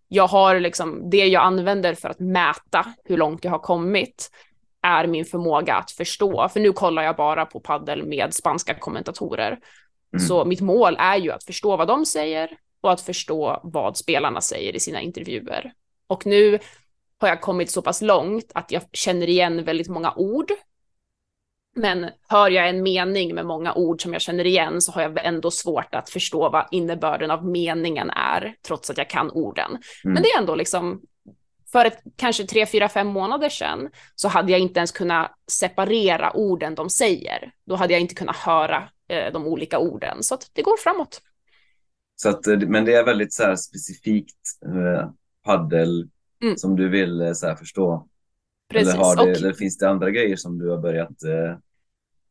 jag 0.09 0.27
har 0.27 0.61
liksom, 0.61 1.11
det 1.11 1.27
jag 1.27 1.43
använder 1.43 1.95
för 1.95 2.09
att 2.09 2.21
mäta 2.21 2.95
hur 3.05 3.17
långt 3.17 3.45
jag 3.45 3.51
har 3.51 3.59
kommit 3.59 4.31
är 4.83 5.07
min 5.07 5.25
förmåga 5.25 5.75
att 5.75 5.91
förstå, 5.91 6.49
för 6.49 6.61
nu 6.61 6.73
kollar 6.73 7.03
jag 7.03 7.17
bara 7.17 7.47
på 7.47 7.61
paddel 7.61 8.07
med 8.07 8.35
spanska 8.35 8.75
kommentatorer. 8.75 9.59
Mm. 10.13 10.27
Så 10.27 10.45
mitt 10.45 10.61
mål 10.61 10.97
är 10.99 11.17
ju 11.17 11.31
att 11.31 11.45
förstå 11.45 11.77
vad 11.77 11.89
de 11.89 12.07
säger 12.07 12.51
och 12.81 12.93
att 12.93 13.01
förstå 13.01 13.61
vad 13.63 13.97
spelarna 13.97 14.41
säger 14.41 14.77
i 14.77 14.81
sina 14.81 15.01
intervjuer. 15.01 15.73
Och 16.07 16.27
nu 16.27 16.59
har 17.21 17.29
jag 17.29 17.41
kommit 17.41 17.71
så 17.71 17.83
pass 17.83 18.03
långt 18.03 18.53
att 18.55 18.73
jag 18.73 18.83
känner 18.93 19.29
igen 19.29 19.65
väldigt 19.65 19.89
många 19.89 20.13
ord 20.17 20.53
men 21.77 22.11
hör 22.29 22.51
jag 22.51 22.69
en 22.69 22.83
mening 22.83 23.35
med 23.35 23.47
många 23.47 23.75
ord 23.75 24.03
som 24.03 24.13
jag 24.13 24.23
känner 24.23 24.47
igen 24.47 24.81
så 24.81 24.93
har 24.93 25.03
jag 25.03 25.27
ändå 25.27 25.51
svårt 25.51 25.95
att 25.95 26.11
förstå 26.11 26.51
vad 26.51 26.67
innebörden 26.71 27.31
av 27.31 27.47
meningen 27.47 28.11
är, 28.11 28.55
trots 28.67 28.91
att 28.91 28.99
jag 28.99 29.11
kan 29.11 29.31
orden. 29.31 29.71
Mm. 29.71 30.15
Men 30.15 30.23
det 30.23 30.29
är 30.29 30.39
ändå 30.39 30.55
liksom, 30.55 31.03
för 31.73 31.85
ett, 31.85 31.99
kanske 32.17 32.45
tre, 32.45 32.67
fyra, 32.67 32.89
fem 32.89 33.07
månader 33.07 33.49
sedan 33.49 33.91
så 34.15 34.29
hade 34.29 34.53
jag 34.53 34.61
inte 34.61 34.81
ens 34.81 34.93
kunnat 34.93 35.31
separera 35.51 36.33
orden 36.33 36.75
de 36.75 36.91
säger. 36.91 37.53
Då 37.67 37.75
hade 37.75 37.93
jag 37.93 38.01
inte 38.01 38.15
kunnat 38.15 38.37
höra 38.37 38.89
eh, 39.09 39.33
de 39.33 39.47
olika 39.47 39.79
orden, 39.79 40.23
så 40.23 40.35
att 40.35 40.51
det 40.53 40.63
går 40.63 40.77
framåt. 40.77 41.21
Så 42.17 42.29
att, 42.29 42.47
eh, 42.47 42.59
men 42.59 42.85
det 42.85 42.95
är 42.95 43.05
väldigt 43.05 43.33
så 43.33 43.57
specifikt 43.57 44.37
eh, 44.65 45.11
paddel 45.45 46.09
mm. 46.43 46.57
som 46.57 46.77
du 46.77 46.89
vill 46.89 47.21
eh, 47.21 47.33
så 47.33 47.57
förstå. 47.57 48.09
Precis. 48.69 48.95
Eller, 48.95 49.05
har 49.05 49.17
det, 49.17 49.23
och... 49.23 49.29
eller 49.29 49.53
finns 49.53 49.79
det 49.79 49.89
andra 49.89 50.11
grejer 50.11 50.37
som 50.37 50.59
du 50.59 50.71
har 50.71 50.79
börjat 50.79 51.23
eh, 51.23 51.59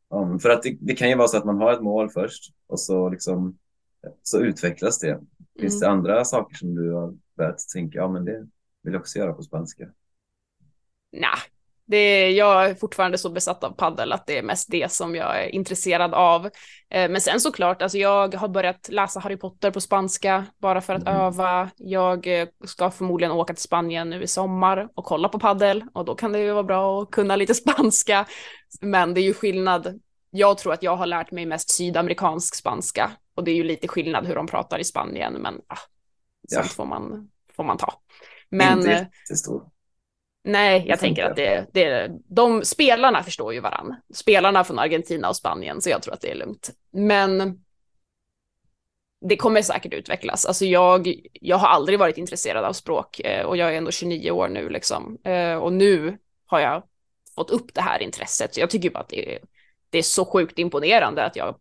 om? 0.07 0.39
För 0.39 0.49
att 0.49 0.63
det, 0.63 0.77
det, 0.79 0.95
kan 0.95 1.09
ju 1.09 1.15
vara 1.15 1.27
så 1.27 1.37
att 1.37 1.45
man 1.45 1.57
har 1.57 1.73
ett 1.73 1.81
mål 1.81 2.09
först 2.09 2.53
och 2.67 2.79
så, 2.79 3.09
liksom, 3.09 3.57
så 4.23 4.39
utvecklas 4.39 4.99
det. 4.99 5.19
Finns 5.59 5.73
mm. 5.73 5.79
det 5.81 5.89
andra 5.89 6.25
saker 6.25 6.55
som 6.55 6.75
du 6.75 6.91
har 6.91 7.13
börjat 7.37 7.59
tänka, 7.73 7.97
ja 7.97 8.07
men 8.07 8.25
det 8.25 8.47
vill 8.83 8.93
jag 8.93 8.99
också 8.99 9.19
göra 9.19 9.33
på 9.33 9.43
spanska? 9.43 9.89
Nej, 11.11 11.39
det 11.87 11.97
är, 11.97 12.29
jag 12.29 12.65
är 12.65 12.75
fortfarande 12.75 13.17
så 13.17 13.29
besatt 13.29 13.63
av 13.63 13.71
paddel 13.71 14.11
att 14.11 14.27
det 14.27 14.37
är 14.37 14.43
mest 14.43 14.71
det 14.71 14.91
som 14.91 15.15
jag 15.15 15.43
är 15.43 15.55
intresserad 15.55 16.13
av. 16.13 16.45
Eh, 16.89 17.09
men 17.09 17.21
sen 17.21 17.39
såklart, 17.39 17.81
alltså 17.81 17.97
jag 17.97 18.35
har 18.35 18.47
börjat 18.47 18.89
läsa 18.89 19.19
Harry 19.19 19.37
Potter 19.37 19.71
på 19.71 19.81
spanska 19.81 20.45
bara 20.57 20.81
för 20.81 20.95
att 20.95 21.07
mm. 21.07 21.21
öva. 21.21 21.69
Jag 21.77 22.27
eh, 22.27 22.47
ska 22.65 22.91
förmodligen 22.91 23.31
åka 23.31 23.53
till 23.53 23.63
Spanien 23.63 24.09
nu 24.09 24.23
i 24.23 24.27
sommar 24.27 24.89
och 24.95 25.05
kolla 25.05 25.29
på 25.29 25.39
paddel 25.39 25.83
och 25.93 26.05
då 26.05 26.15
kan 26.15 26.31
det 26.31 26.39
ju 26.39 26.51
vara 26.51 26.63
bra 26.63 27.01
att 27.01 27.11
kunna 27.11 27.35
lite 27.35 27.53
spanska. 27.63 28.25
Men 28.81 29.13
det 29.13 29.21
är 29.21 29.25
ju 29.25 29.33
skillnad. 29.33 29.99
Jag 30.29 30.57
tror 30.57 30.73
att 30.73 30.83
jag 30.83 30.95
har 30.95 31.05
lärt 31.05 31.31
mig 31.31 31.45
mest 31.45 31.69
sydamerikansk 31.69 32.55
spanska 32.55 33.11
och 33.35 33.43
det 33.43 33.51
är 33.51 33.55
ju 33.55 33.63
lite 33.63 33.87
skillnad 33.87 34.27
hur 34.27 34.35
de 34.35 34.47
pratar 34.47 34.79
i 34.79 34.83
Spanien, 34.83 35.33
men 35.33 35.55
ah, 35.67 35.77
sånt 36.47 36.65
ja. 36.65 36.73
får, 36.75 36.85
man, 36.85 37.29
får 37.55 37.63
man 37.63 37.77
ta. 37.77 37.93
Men, 38.49 38.79
Inte 38.79 39.09
jättestor. 39.23 39.76
Nej, 40.47 40.85
jag 40.87 40.99
tänker 40.99 41.23
att 41.23 41.35
det, 41.35 41.65
det, 41.73 42.11
de 42.27 42.65
spelarna 42.65 43.23
förstår 43.23 43.53
ju 43.53 43.59
varann. 43.59 43.95
Spelarna 44.13 44.63
från 44.63 44.79
Argentina 44.79 45.29
och 45.29 45.35
Spanien, 45.35 45.81
så 45.81 45.89
jag 45.89 46.01
tror 46.01 46.13
att 46.13 46.21
det 46.21 46.31
är 46.31 46.35
lugnt. 46.35 46.69
Men 46.91 47.59
det 49.21 49.37
kommer 49.37 49.61
säkert 49.61 49.93
utvecklas. 49.93 50.45
Alltså 50.45 50.65
jag, 50.65 51.15
jag 51.33 51.57
har 51.57 51.67
aldrig 51.67 51.99
varit 51.99 52.17
intresserad 52.17 52.65
av 52.65 52.73
språk 52.73 53.19
eh, 53.19 53.45
och 53.45 53.57
jag 53.57 53.73
är 53.73 53.77
ändå 53.77 53.91
29 53.91 54.31
år 54.31 54.47
nu 54.47 54.69
liksom. 54.69 55.17
Eh, 55.23 55.55
och 55.55 55.73
nu 55.73 56.17
har 56.45 56.59
jag 56.59 56.83
fått 57.35 57.49
upp 57.49 57.73
det 57.73 57.81
här 57.81 58.01
intresset. 58.01 58.53
Så 58.53 58.59
jag 58.59 58.69
tycker 58.69 58.89
bara 58.89 58.99
att 58.99 59.09
det 59.09 59.35
är, 59.35 59.39
det 59.89 59.97
är 59.97 60.03
så 60.03 60.25
sjukt 60.25 60.59
imponerande 60.59 61.25
att 61.25 61.35
jag 61.35 61.55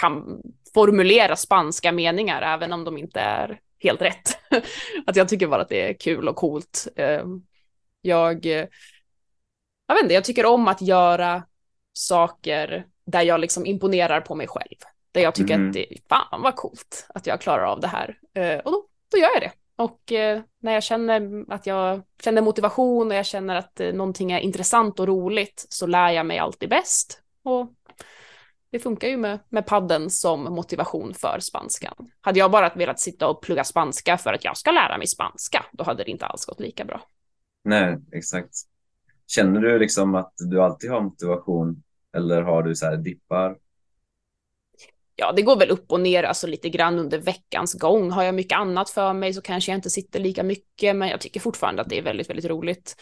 kan 0.00 0.42
formulera 0.74 1.36
spanska 1.36 1.92
meningar 1.92 2.42
även 2.42 2.72
om 2.72 2.84
de 2.84 2.98
inte 2.98 3.20
är 3.20 3.60
helt 3.78 4.02
rätt. 4.02 4.38
att 5.06 5.16
jag 5.16 5.28
tycker 5.28 5.46
bara 5.46 5.62
att 5.62 5.68
det 5.68 5.88
är 5.88 5.94
kul 5.94 6.28
och 6.28 6.36
coolt. 6.36 6.88
Eh, 8.04 8.10
jag, 8.10 8.46
jag 9.86 9.94
vet 9.94 10.02
inte, 10.02 10.14
jag 10.14 10.24
tycker 10.24 10.46
om 10.46 10.68
att 10.68 10.82
göra 10.82 11.42
saker 11.92 12.86
där 13.06 13.22
jag 13.22 13.40
liksom 13.40 13.66
imponerar 13.66 14.20
på 14.20 14.34
mig 14.34 14.46
själv. 14.48 14.76
Där 15.12 15.20
jag 15.20 15.34
tycker 15.34 15.54
mm. 15.54 15.68
att 15.68 15.74
det, 15.74 15.86
fan 16.08 16.42
vad 16.42 16.56
coolt 16.56 17.06
att 17.14 17.26
jag 17.26 17.40
klarar 17.40 17.64
av 17.64 17.80
det 17.80 17.86
här. 17.86 18.18
Uh, 18.38 18.58
och 18.58 18.72
då, 18.72 18.84
då 19.12 19.18
gör 19.18 19.30
jag 19.34 19.42
det. 19.42 19.52
Och 19.76 20.12
uh, 20.12 20.42
när 20.60 20.72
jag 20.72 20.82
känner 20.82 21.44
att 21.52 21.66
jag 21.66 22.02
känner 22.22 22.42
motivation 22.42 23.10
och 23.10 23.14
jag 23.14 23.26
känner 23.26 23.56
att 23.56 23.80
uh, 23.80 23.92
någonting 23.92 24.32
är 24.32 24.40
intressant 24.40 25.00
och 25.00 25.06
roligt 25.06 25.66
så 25.68 25.86
lär 25.86 26.10
jag 26.10 26.26
mig 26.26 26.38
alltid 26.38 26.68
bäst. 26.68 27.22
Och 27.44 27.72
det 28.72 28.78
funkar 28.78 29.08
ju 29.08 29.16
med, 29.16 29.38
med 29.48 29.66
padden 29.66 30.10
som 30.10 30.42
motivation 30.42 31.14
för 31.14 31.38
spanskan. 31.40 32.10
Hade 32.20 32.38
jag 32.38 32.50
bara 32.50 32.74
velat 32.74 33.00
sitta 33.00 33.28
och 33.28 33.42
plugga 33.42 33.64
spanska 33.64 34.18
för 34.18 34.32
att 34.32 34.44
jag 34.44 34.56
ska 34.56 34.70
lära 34.70 34.98
mig 34.98 35.06
spanska, 35.06 35.64
då 35.72 35.84
hade 35.84 36.04
det 36.04 36.10
inte 36.10 36.26
alls 36.26 36.44
gått 36.44 36.60
lika 36.60 36.84
bra. 36.84 37.02
Nej, 37.64 37.98
exakt. 38.12 38.54
Känner 39.26 39.60
du 39.60 39.78
liksom 39.78 40.14
att 40.14 40.32
du 40.36 40.62
alltid 40.62 40.90
har 40.90 41.00
motivation 41.00 41.82
eller 42.16 42.42
har 42.42 42.62
du 42.62 42.74
så 42.74 42.86
här 42.86 42.96
dippar? 42.96 43.56
Ja, 45.16 45.32
det 45.32 45.42
går 45.42 45.56
väl 45.56 45.70
upp 45.70 45.92
och 45.92 46.00
ner, 46.00 46.22
alltså 46.22 46.46
lite 46.46 46.68
grann 46.68 46.98
under 46.98 47.18
veckans 47.18 47.74
gång. 47.74 48.10
Har 48.10 48.22
jag 48.22 48.34
mycket 48.34 48.58
annat 48.58 48.90
för 48.90 49.12
mig 49.12 49.34
så 49.34 49.42
kanske 49.42 49.72
jag 49.72 49.78
inte 49.78 49.90
sitter 49.90 50.20
lika 50.20 50.42
mycket, 50.42 50.96
men 50.96 51.08
jag 51.08 51.20
tycker 51.20 51.40
fortfarande 51.40 51.82
att 51.82 51.88
det 51.88 51.98
är 51.98 52.02
väldigt, 52.02 52.30
väldigt 52.30 52.44
roligt. 52.44 52.96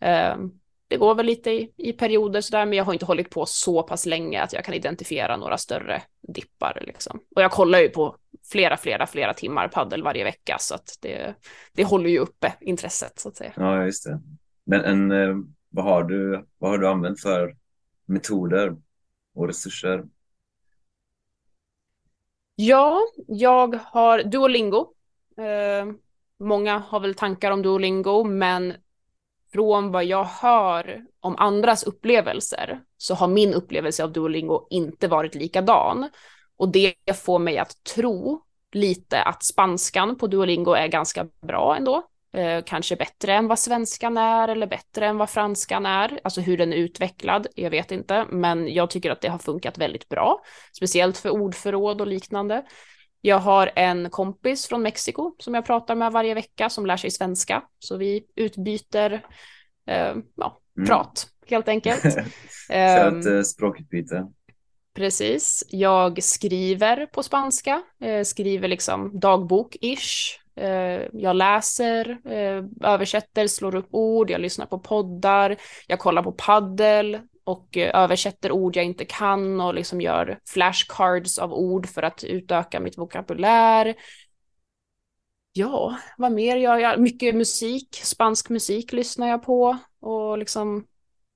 Ehm, 0.00 0.50
det 0.88 0.96
går 0.96 1.14
väl 1.14 1.26
lite 1.26 1.50
i, 1.50 1.72
i 1.76 1.92
perioder 1.92 2.40
sådär, 2.40 2.66
men 2.66 2.78
jag 2.78 2.84
har 2.84 2.92
inte 2.92 3.04
hållit 3.04 3.30
på 3.30 3.46
så 3.46 3.82
pass 3.82 4.06
länge 4.06 4.42
att 4.42 4.52
jag 4.52 4.64
kan 4.64 4.74
identifiera 4.74 5.36
några 5.36 5.58
större 5.58 6.02
dippar 6.34 6.82
liksom. 6.86 7.20
Och 7.36 7.42
jag 7.42 7.50
kollar 7.50 7.78
ju 7.78 7.88
på 7.88 8.16
flera, 8.50 8.76
flera, 8.76 9.06
flera 9.06 9.34
timmar 9.34 9.68
paddel 9.68 10.02
varje 10.02 10.24
vecka 10.24 10.56
så 10.60 10.74
att 10.74 10.98
det, 11.00 11.34
det 11.72 11.84
håller 11.84 12.10
ju 12.10 12.18
uppe 12.18 12.52
intresset 12.60 13.18
så 13.18 13.28
att 13.28 13.36
säga. 13.36 13.52
Ja, 13.56 13.84
just 13.84 14.04
det. 14.04 14.20
Men 14.64 14.84
en, 14.84 15.10
eh, 15.10 15.36
vad, 15.68 15.84
har 15.84 16.04
du, 16.04 16.46
vad 16.58 16.70
har 16.70 16.78
du 16.78 16.88
använt 16.88 17.20
för 17.20 17.56
metoder 18.06 18.76
och 19.34 19.46
resurser? 19.46 20.04
Ja, 22.54 23.00
jag 23.28 23.78
har 23.84 24.22
Duolingo. 24.22 24.94
Eh, 25.38 25.92
många 26.38 26.78
har 26.78 27.00
väl 27.00 27.14
tankar 27.14 27.50
om 27.50 27.62
Duolingo, 27.62 28.24
men 28.24 28.74
från 29.52 29.92
vad 29.92 30.04
jag 30.04 30.24
hör 30.24 31.04
om 31.20 31.36
andras 31.38 31.82
upplevelser 31.82 32.80
så 32.96 33.14
har 33.14 33.28
min 33.28 33.54
upplevelse 33.54 34.04
av 34.04 34.12
Duolingo 34.12 34.66
inte 34.70 35.08
varit 35.08 35.34
likadan. 35.34 36.10
Och 36.60 36.68
det 36.68 36.94
får 37.14 37.38
mig 37.38 37.58
att 37.58 37.84
tro 37.94 38.42
lite 38.72 39.22
att 39.22 39.44
spanskan 39.44 40.18
på 40.18 40.26
Duolingo 40.26 40.72
är 40.72 40.88
ganska 40.88 41.26
bra 41.42 41.76
ändå. 41.76 42.02
Eh, 42.32 42.64
kanske 42.66 42.96
bättre 42.96 43.34
än 43.34 43.48
vad 43.48 43.58
svenskan 43.58 44.16
är 44.16 44.48
eller 44.48 44.66
bättre 44.66 45.06
än 45.06 45.16
vad 45.16 45.30
franskan 45.30 45.86
är. 45.86 46.20
Alltså 46.24 46.40
hur 46.40 46.56
den 46.56 46.72
är 46.72 46.76
utvecklad, 46.76 47.46
jag 47.54 47.70
vet 47.70 47.92
inte, 47.92 48.26
men 48.30 48.74
jag 48.74 48.90
tycker 48.90 49.10
att 49.10 49.20
det 49.20 49.28
har 49.28 49.38
funkat 49.38 49.78
väldigt 49.78 50.08
bra, 50.08 50.42
speciellt 50.76 51.18
för 51.18 51.30
ordförråd 51.30 52.00
och 52.00 52.06
liknande. 52.06 52.64
Jag 53.20 53.38
har 53.38 53.70
en 53.76 54.10
kompis 54.10 54.66
från 54.66 54.82
Mexiko 54.82 55.34
som 55.38 55.54
jag 55.54 55.66
pratar 55.66 55.94
med 55.94 56.12
varje 56.12 56.34
vecka 56.34 56.70
som 56.70 56.86
lär 56.86 56.96
sig 56.96 57.10
svenska, 57.10 57.62
så 57.78 57.96
vi 57.96 58.24
utbyter 58.36 59.12
eh, 59.86 60.14
ja, 60.36 60.60
mm. 60.76 60.86
prat 60.86 61.26
helt 61.46 61.68
enkelt. 61.68 62.02
så 62.66 62.72
ett 62.72 63.26
ehm, 63.26 63.44
språkutbyte. 63.44 64.26
Precis. 64.94 65.64
Jag 65.68 66.22
skriver 66.22 67.06
på 67.06 67.22
spanska, 67.22 67.82
eh, 68.00 68.22
skriver 68.24 68.68
liksom 68.68 69.20
dagbok-ish. 69.20 70.36
Eh, 70.56 71.02
jag 71.12 71.36
läser, 71.36 72.18
eh, 72.32 72.64
översätter, 72.90 73.46
slår 73.46 73.74
upp 73.74 73.88
ord, 73.90 74.30
jag 74.30 74.40
lyssnar 74.40 74.66
på 74.66 74.78
poddar, 74.78 75.56
jag 75.86 75.98
kollar 75.98 76.22
på 76.22 76.32
paddel 76.32 77.18
och 77.44 77.76
eh, 77.76 78.02
översätter 78.02 78.52
ord 78.52 78.76
jag 78.76 78.84
inte 78.84 79.04
kan 79.04 79.60
och 79.60 79.74
liksom 79.74 80.00
gör 80.00 80.38
flashcards 80.48 81.38
av 81.38 81.52
ord 81.52 81.86
för 81.88 82.02
att 82.02 82.24
utöka 82.24 82.80
mitt 82.80 82.98
vokabulär. 82.98 83.94
Ja, 85.52 85.98
vad 86.18 86.32
mer 86.32 86.56
gör 86.56 86.78
jag? 86.78 87.00
Mycket 87.00 87.34
musik, 87.34 88.00
spansk 88.04 88.48
musik 88.50 88.92
lyssnar 88.92 89.28
jag 89.28 89.42
på 89.42 89.78
och 90.00 90.38
liksom 90.38 90.86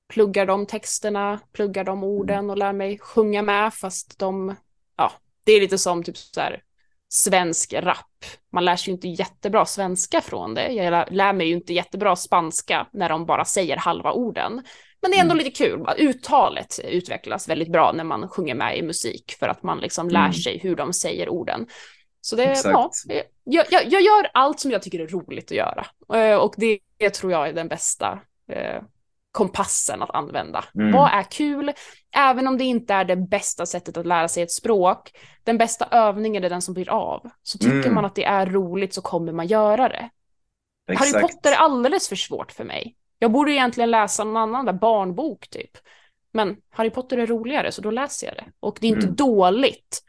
pluggar 0.08 0.46
de 0.46 0.66
texterna, 0.66 1.40
pluggar 1.52 1.84
de 1.84 2.04
orden 2.04 2.50
och 2.50 2.58
lär 2.58 2.72
mig 2.72 2.98
sjunga 2.98 3.42
med 3.42 3.74
fast 3.74 4.18
de, 4.18 4.54
ja, 4.96 5.12
det 5.44 5.52
är 5.52 5.60
lite 5.60 5.78
som 5.78 6.02
typ 6.02 6.16
så 6.16 6.40
här 6.40 6.62
svensk 7.08 7.72
rap. 7.72 8.24
Man 8.52 8.64
lär 8.64 8.76
sig 8.76 8.90
ju 8.90 8.94
inte 8.94 9.08
jättebra 9.08 9.66
svenska 9.66 10.20
från 10.20 10.54
det. 10.54 10.68
Jag 10.68 11.12
lär 11.12 11.32
mig 11.32 11.46
ju 11.46 11.54
inte 11.54 11.72
jättebra 11.72 12.16
spanska 12.16 12.86
när 12.92 13.08
de 13.08 13.26
bara 13.26 13.44
säger 13.44 13.76
halva 13.76 14.12
orden. 14.12 14.62
Men 15.02 15.10
det 15.10 15.16
är 15.16 15.20
ändå 15.20 15.32
mm. 15.32 15.44
lite 15.44 15.64
kul. 15.64 15.86
Uttalet 15.98 16.80
utvecklas 16.84 17.48
väldigt 17.48 17.72
bra 17.72 17.92
när 17.92 18.04
man 18.04 18.28
sjunger 18.28 18.54
med 18.54 18.78
i 18.78 18.82
musik 18.82 19.36
för 19.38 19.48
att 19.48 19.62
man 19.62 19.78
liksom 19.78 20.08
lär 20.08 20.20
mm. 20.20 20.32
sig 20.32 20.58
hur 20.58 20.76
de 20.76 20.92
säger 20.92 21.28
orden. 21.28 21.66
Så 22.20 22.36
det, 22.36 22.62
ja, 22.64 22.90
jag, 23.44 23.66
jag, 23.70 23.92
jag, 23.92 24.02
gör 24.02 24.30
allt 24.34 24.60
som 24.60 24.70
jag 24.70 24.82
tycker 24.82 25.00
är 25.00 25.06
roligt 25.06 25.44
att 25.44 25.56
göra. 25.56 25.86
Eh, 26.14 26.36
och 26.36 26.54
det, 26.56 26.78
det 26.96 27.10
tror 27.10 27.32
jag 27.32 27.48
är 27.48 27.52
den 27.52 27.68
bästa 27.68 28.20
eh, 28.52 28.82
kompassen 29.34 30.02
att 30.02 30.14
använda. 30.14 30.64
Mm. 30.74 30.92
Vad 30.92 31.10
är 31.12 31.22
kul? 31.22 31.72
Även 32.16 32.48
om 32.48 32.58
det 32.58 32.64
inte 32.64 32.94
är 32.94 33.04
det 33.04 33.16
bästa 33.16 33.66
sättet 33.66 33.96
att 33.96 34.06
lära 34.06 34.28
sig 34.28 34.42
ett 34.42 34.52
språk, 34.52 35.12
den 35.44 35.58
bästa 35.58 35.88
övningen 35.90 36.44
är 36.44 36.50
den 36.50 36.62
som 36.62 36.74
blir 36.74 36.90
av. 36.90 37.30
Så 37.42 37.58
tycker 37.58 37.76
mm. 37.76 37.94
man 37.94 38.04
att 38.04 38.14
det 38.14 38.24
är 38.24 38.46
roligt 38.46 38.94
så 38.94 39.02
kommer 39.02 39.32
man 39.32 39.46
göra 39.46 39.88
det. 39.88 40.10
Exakt. 40.88 41.12
Harry 41.12 41.22
Potter 41.22 41.52
är 41.52 41.56
alldeles 41.56 42.08
för 42.08 42.16
svårt 42.16 42.52
för 42.52 42.64
mig. 42.64 42.96
Jag 43.18 43.32
borde 43.32 43.52
egentligen 43.52 43.90
läsa 43.90 44.24
någon 44.24 44.36
annan 44.36 44.64
där 44.64 44.72
barnbok 44.72 45.48
typ. 45.48 45.70
Men 46.32 46.56
Harry 46.70 46.90
Potter 46.90 47.18
är 47.18 47.26
roligare 47.26 47.72
så 47.72 47.82
då 47.82 47.90
läser 47.90 48.26
jag 48.26 48.36
det. 48.36 48.44
Och 48.60 48.78
det 48.80 48.86
är 48.86 48.90
inte 48.90 49.06
mm. 49.06 49.16
dåligt 49.16 50.02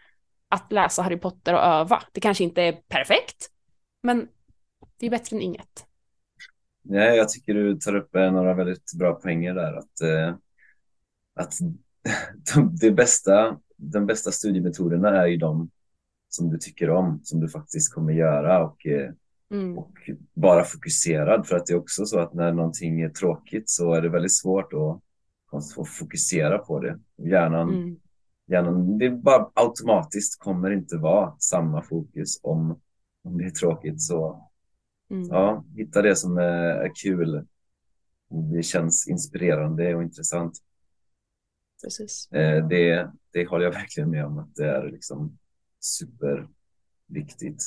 att 0.50 0.72
läsa 0.72 1.02
Harry 1.02 1.18
Potter 1.18 1.54
och 1.54 1.64
öva. 1.64 2.04
Det 2.12 2.22
kanske 2.22 2.44
inte 2.44 2.62
är 2.62 2.72
perfekt, 2.72 3.50
men 4.04 4.28
det 5.00 5.06
är 5.06 5.10
bättre 5.10 5.36
än 5.36 5.42
inget. 5.42 5.86
Nej, 6.88 7.18
jag 7.18 7.30
tycker 7.30 7.54
du 7.54 7.76
tar 7.76 7.96
upp 7.96 8.16
eh, 8.16 8.32
några 8.32 8.54
väldigt 8.54 8.94
bra 9.00 9.14
poänger 9.14 9.54
där. 9.54 9.74
Att, 9.74 10.02
eh, 10.02 10.36
att 11.36 11.54
de, 12.56 12.76
det 12.76 12.92
bästa, 12.92 13.60
de 13.78 14.06
bästa 14.06 14.32
studiemetoderna 14.32 15.22
är 15.22 15.28
ju 15.28 15.38
de 15.38 15.70
som 16.30 16.50
du 16.50 16.58
tycker 16.58 16.90
om, 16.90 17.20
som 17.24 17.40
du 17.40 17.50
faktiskt 17.50 17.94
kommer 17.94 18.14
göra 18.14 18.66
och, 18.66 18.86
eh, 18.86 19.12
mm. 19.52 19.78
och 19.78 19.92
bara 20.34 20.64
fokuserad. 20.64 21.48
För 21.48 21.56
att 21.56 21.66
det 21.66 21.74
är 21.74 21.78
också 21.78 22.06
så 22.06 22.20
att 22.20 22.34
när 22.34 22.52
någonting 22.52 23.02
är 23.02 23.10
tråkigt 23.10 23.70
så 23.70 23.94
är 23.94 24.02
det 24.02 24.10
väldigt 24.10 24.36
svårt 24.36 24.74
att, 24.74 25.02
att 25.58 25.88
fokusera 25.88 26.58
på 26.58 26.80
det. 26.80 27.00
Hjärnan, 27.18 27.70
mm. 27.70 27.96
hjärnan, 28.48 28.98
det 28.98 29.10
bara 29.10 29.50
automatiskt 29.54 30.40
kommer 30.40 30.72
inte 30.72 30.98
vara 30.98 31.36
samma 31.40 31.82
fokus 31.82 32.40
om, 32.44 32.80
om 33.24 33.38
det 33.38 33.46
är 33.46 33.50
tråkigt. 33.50 34.02
Så 34.02 34.45
Mm. 35.12 35.28
Ja, 35.30 35.66
hitta 35.76 36.02
det 36.02 36.16
som 36.16 36.38
är 36.38 36.92
kul. 37.04 37.46
Det 38.54 38.64
känns 38.64 39.08
inspirerande 39.08 39.96
och 39.96 40.04
intressant. 40.04 40.54
Precis. 41.84 42.32
Eh, 42.32 42.68
det, 42.68 43.12
det 43.34 43.46
håller 43.46 43.66
jag 43.66 43.72
verkligen 43.72 44.10
med 44.10 44.26
om 44.26 44.40
att 44.40 44.56
det 44.56 44.68
är 44.68 44.90
liksom 44.92 45.38
superviktigt. 45.80 47.64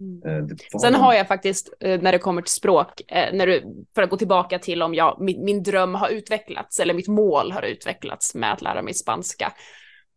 Mm. 0.00 0.48
Eh, 0.50 0.56
Sen 0.80 0.94
har 0.94 1.14
jag 1.14 1.28
faktiskt, 1.28 1.74
eh, 1.80 2.00
när 2.00 2.12
det 2.12 2.18
kommer 2.18 2.42
till 2.42 2.52
språk, 2.52 3.02
när 3.10 3.46
du, 3.46 3.84
för 3.94 4.02
att 4.02 4.10
gå 4.10 4.16
tillbaka 4.16 4.58
till 4.58 4.82
om 4.82 4.94
jag, 4.94 5.16
min, 5.20 5.44
min 5.44 5.62
dröm 5.62 5.94
har 5.94 6.08
utvecklats, 6.08 6.80
eller 6.80 6.94
mitt 6.94 7.08
mål 7.08 7.52
har 7.52 7.62
utvecklats 7.62 8.34
med 8.34 8.52
att 8.52 8.62
lära 8.62 8.82
mig 8.82 8.94
spanska, 8.94 9.52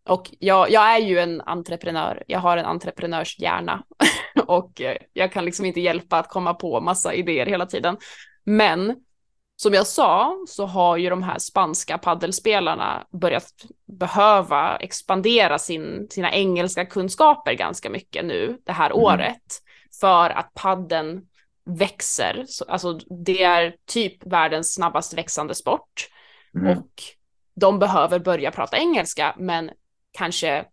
och 0.10 0.32
jag, 0.40 0.72
jag, 0.72 0.96
är 0.96 0.98
ju 0.98 1.20
en 1.20 1.42
entreprenör, 1.42 2.24
jag 2.28 2.40
har 2.40 2.58
en 2.58 2.66
entreprenörshjärna 2.66 3.84
och 4.48 4.82
jag 5.14 5.32
kan 5.32 5.46
liksom 5.46 5.66
inte 5.66 5.80
hjälpa 5.80 6.20
att 6.20 6.30
komma 6.30 6.54
på 6.54 6.82
massa 6.82 7.14
idéer 7.14 7.46
hela 7.46 7.66
tiden. 7.66 7.98
Men 8.46 8.96
som 9.56 9.74
jag 9.74 9.88
sa 9.88 10.38
så 10.48 10.66
har 10.66 10.98
ju 10.98 11.10
de 11.10 11.24
här 11.24 11.40
spanska 11.40 11.98
paddelspelarna 11.98 13.08
börjat 13.12 13.54
behöva 14.00 14.78
expandera 14.78 15.60
sin, 15.60 16.08
sina 16.10 16.34
engelska 16.34 16.86
kunskaper 16.86 17.54
ganska 17.54 17.90
mycket 17.90 18.26
nu 18.26 18.58
det 18.66 18.72
här 18.72 18.90
mm. 18.92 19.04
året 19.04 19.62
för 20.00 20.30
att 20.30 20.54
padden 20.54 21.22
växer. 21.66 22.46
Alltså 22.68 22.94
det 23.26 23.44
är 23.44 23.76
typ 23.86 24.26
världens 24.26 24.74
snabbast 24.74 25.18
växande 25.18 25.56
sport 25.56 26.08
mm. 26.56 26.78
och 26.78 26.90
de 27.56 27.80
behöver 27.80 28.20
börja 28.20 28.52
prata 28.52 28.78
engelska, 28.78 29.36
men 29.38 29.72
kanske 30.12 30.66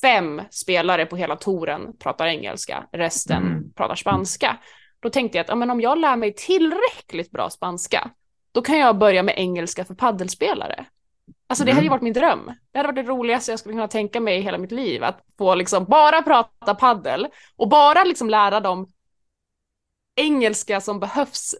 fem 0.00 0.42
spelare 0.50 1.06
på 1.06 1.16
hela 1.16 1.36
touren 1.36 1.96
pratar 1.98 2.26
engelska, 2.26 2.86
resten 2.92 3.46
mm. 3.46 3.72
pratar 3.72 3.94
spanska. 3.94 4.56
Då 5.00 5.10
tänkte 5.10 5.38
jag 5.38 5.44
att 5.44 5.48
ja, 5.48 5.54
men 5.54 5.70
om 5.70 5.80
jag 5.80 5.98
lär 5.98 6.16
mig 6.16 6.34
tillräckligt 6.34 7.30
bra 7.30 7.50
spanska, 7.50 8.10
då 8.52 8.62
kan 8.62 8.78
jag 8.78 8.98
börja 8.98 9.22
med 9.22 9.34
engelska 9.38 9.84
för 9.84 9.94
paddelspelare. 9.94 10.86
Alltså 11.48 11.64
det 11.64 11.70
mm. 11.70 11.76
hade 11.76 11.84
ju 11.84 11.88
mm. 11.88 11.90
varit 11.90 12.02
min 12.02 12.12
dröm. 12.12 12.52
Det 12.72 12.78
hade 12.78 12.86
varit 12.86 13.06
det 13.06 13.12
roligaste 13.12 13.52
jag 13.52 13.58
skulle 13.58 13.72
kunna 13.72 13.88
tänka 13.88 14.20
mig 14.20 14.38
i 14.38 14.40
hela 14.40 14.58
mitt 14.58 14.72
liv, 14.72 15.04
att 15.04 15.24
få 15.38 15.54
liksom 15.54 15.84
bara 15.84 16.22
prata 16.22 16.74
paddel 16.74 17.26
och 17.56 17.68
bara 17.68 18.04
liksom 18.04 18.30
lära 18.30 18.60
dem 18.60 18.92
engelska 20.16 20.80
som 20.80 21.00
behövs 21.00 21.54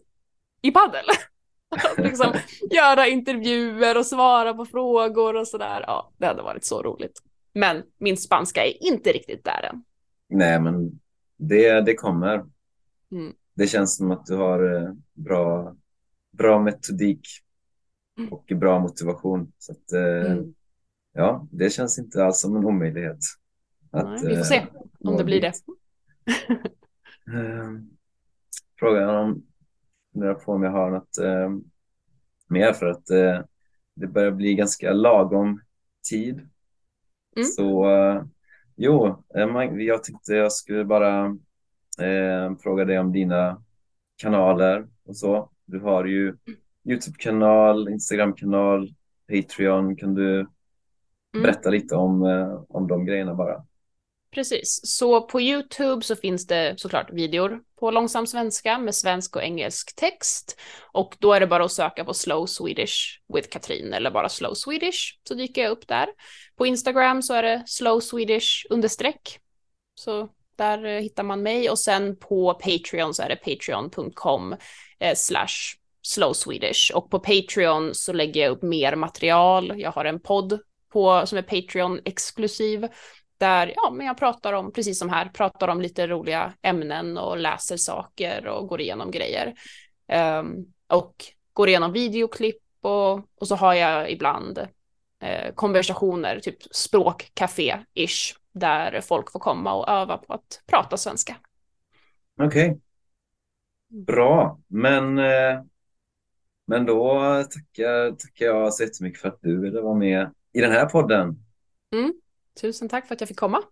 i 0.62 0.70
paddel. 0.70 1.04
Att 1.76 1.98
liksom 1.98 2.32
göra 2.70 3.06
intervjuer 3.06 3.98
och 3.98 4.06
svara 4.06 4.54
på 4.54 4.64
frågor 4.64 5.36
och 5.36 5.48
sådär. 5.48 5.84
Ja, 5.86 6.12
det 6.16 6.26
hade 6.26 6.42
varit 6.42 6.64
så 6.64 6.82
roligt. 6.82 7.22
Men 7.52 7.82
min 7.98 8.16
spanska 8.16 8.66
är 8.66 8.84
inte 8.86 9.12
riktigt 9.12 9.44
där 9.44 9.70
än. 9.72 9.84
Nej, 10.28 10.60
men 10.60 11.00
det, 11.36 11.80
det 11.80 11.94
kommer. 11.94 12.44
Mm. 13.12 13.34
Det 13.54 13.66
känns 13.66 13.96
som 13.96 14.10
att 14.10 14.26
du 14.26 14.36
har 14.36 14.74
eh, 14.74 14.92
bra, 15.14 15.76
bra 16.32 16.58
metodik 16.58 17.28
mm. 18.18 18.32
och 18.32 18.52
bra 18.56 18.78
motivation. 18.78 19.52
Så 19.58 19.72
att, 19.72 19.92
eh, 19.92 20.32
mm. 20.32 20.54
ja, 21.12 21.48
det 21.50 21.70
känns 21.70 21.98
inte 21.98 22.24
alls 22.24 22.40
som 22.40 22.56
en 22.56 22.64
omöjlighet. 22.64 23.18
Att, 23.90 24.04
Nej, 24.04 24.28
vi 24.28 24.36
får 24.36 24.44
se 24.44 24.66
om 25.00 25.16
det 25.16 25.24
blir 25.24 25.40
det. 25.40 25.52
Frågan 28.78 29.08
om 29.08 29.45
funderar 30.16 30.34
på 30.34 30.52
om 30.52 30.62
jag 30.62 30.70
har 30.70 30.90
något 30.90 31.18
eh, 31.18 31.50
mer 32.48 32.72
för 32.72 32.86
att 32.86 33.10
eh, 33.10 33.40
det 33.94 34.06
börjar 34.06 34.30
bli 34.30 34.54
ganska 34.54 34.92
lagom 34.92 35.60
tid. 36.10 36.34
Mm. 37.36 37.48
Så 37.56 37.90
eh, 37.90 38.22
jo, 38.76 39.24
eh, 39.34 39.74
jag 39.78 40.04
tyckte 40.04 40.34
jag 40.34 40.52
skulle 40.52 40.84
bara 40.84 41.26
eh, 42.00 42.56
fråga 42.62 42.84
dig 42.84 42.98
om 42.98 43.12
dina 43.12 43.62
kanaler 44.16 44.86
och 45.04 45.16
så. 45.16 45.50
Du 45.64 45.80
har 45.80 46.04
ju 46.04 46.36
Youtube-kanal, 46.84 47.88
Instagram-kanal, 47.88 48.94
Patreon. 49.28 49.96
Kan 49.96 50.14
du 50.14 50.38
mm. 50.38 50.48
berätta 51.42 51.70
lite 51.70 51.96
om, 51.96 52.22
eh, 52.22 52.62
om 52.68 52.88
de 52.88 53.06
grejerna 53.06 53.34
bara? 53.34 53.64
Precis, 54.36 54.80
så 54.82 55.22
på 55.22 55.40
YouTube 55.40 56.02
så 56.02 56.16
finns 56.16 56.46
det 56.46 56.74
såklart 56.78 57.10
videor 57.12 57.60
på 57.80 57.90
långsam 57.90 58.26
svenska 58.26 58.78
med 58.78 58.94
svensk 58.94 59.36
och 59.36 59.42
engelsk 59.42 59.96
text. 59.96 60.60
Och 60.92 61.16
då 61.18 61.32
är 61.32 61.40
det 61.40 61.46
bara 61.46 61.64
att 61.64 61.72
söka 61.72 62.04
på 62.04 62.14
Slow 62.14 62.46
Swedish 62.46 63.20
with 63.34 63.48
Katrin 63.48 63.92
eller 63.92 64.10
bara 64.10 64.28
Slow 64.28 64.54
Swedish 64.54 65.18
så 65.28 65.34
dyker 65.34 65.62
jag 65.62 65.70
upp 65.70 65.88
där. 65.88 66.08
På 66.56 66.66
Instagram 66.66 67.22
så 67.22 67.34
är 67.34 67.42
det 67.42 67.62
Slow 67.66 68.00
Swedish 68.00 68.66
understreck. 68.70 69.38
Så 69.94 70.28
där 70.56 70.84
eh, 70.84 71.00
hittar 71.00 71.22
man 71.22 71.42
mig 71.42 71.70
och 71.70 71.78
sen 71.78 72.16
på 72.16 72.54
Patreon 72.54 73.14
så 73.14 73.22
är 73.22 73.28
det 73.28 73.36
patreon.com 73.36 74.56
eh, 74.98 75.14
slash 75.14 75.76
slow 76.02 76.32
Swedish 76.32 76.92
och 76.94 77.10
på 77.10 77.18
Patreon 77.18 77.94
så 77.94 78.12
lägger 78.12 78.40
jag 78.40 78.50
upp 78.50 78.62
mer 78.62 78.96
material. 78.96 79.72
Jag 79.76 79.92
har 79.92 80.04
en 80.04 80.20
podd 80.20 80.60
på, 80.92 81.26
som 81.26 81.38
är 81.38 81.42
Patreon 81.42 82.00
exklusiv 82.04 82.88
där 83.38 83.72
ja, 83.76 83.90
men 83.90 84.06
jag 84.06 84.16
pratar 84.16 84.52
om, 84.52 84.72
precis 84.72 84.98
som 84.98 85.08
här, 85.08 85.28
pratar 85.28 85.68
om 85.68 85.80
lite 85.80 86.06
roliga 86.06 86.52
ämnen 86.62 87.18
och 87.18 87.38
läser 87.38 87.76
saker 87.76 88.46
och 88.46 88.68
går 88.68 88.80
igenom 88.80 89.10
grejer. 89.10 89.54
Um, 90.12 90.72
och 90.88 91.24
går 91.52 91.68
igenom 91.68 91.92
videoklipp 91.92 92.62
och, 92.80 93.12
och 93.14 93.48
så 93.48 93.54
har 93.54 93.74
jag 93.74 94.10
ibland 94.10 94.58
eh, 95.20 95.54
konversationer, 95.54 96.40
typ 96.40 96.62
språkcafé-ish, 96.62 98.36
där 98.52 99.00
folk 99.00 99.32
får 99.32 99.40
komma 99.40 99.74
och 99.74 99.88
öva 99.88 100.18
på 100.18 100.32
att 100.32 100.62
prata 100.66 100.96
svenska. 100.96 101.36
Okej. 102.40 102.70
Okay. 102.70 102.80
Bra, 103.88 104.60
men, 104.66 105.18
eh, 105.18 105.62
men 106.66 106.86
då 106.86 107.20
tackar, 107.50 108.10
tackar 108.10 108.46
jag 108.46 108.74
så 108.74 108.82
jättemycket 108.82 109.20
för 109.20 109.28
att 109.28 109.38
du 109.42 109.60
ville 109.60 109.80
vara 109.80 109.94
med 109.94 110.30
i 110.52 110.60
den 110.60 110.72
här 110.72 110.86
podden. 110.86 111.44
Mm. 111.94 112.12
Tusen 112.60 112.88
tack 112.88 113.06
för 113.06 113.14
att 113.14 113.20
jag 113.20 113.28
fick 113.28 113.36
komma. 113.36 113.62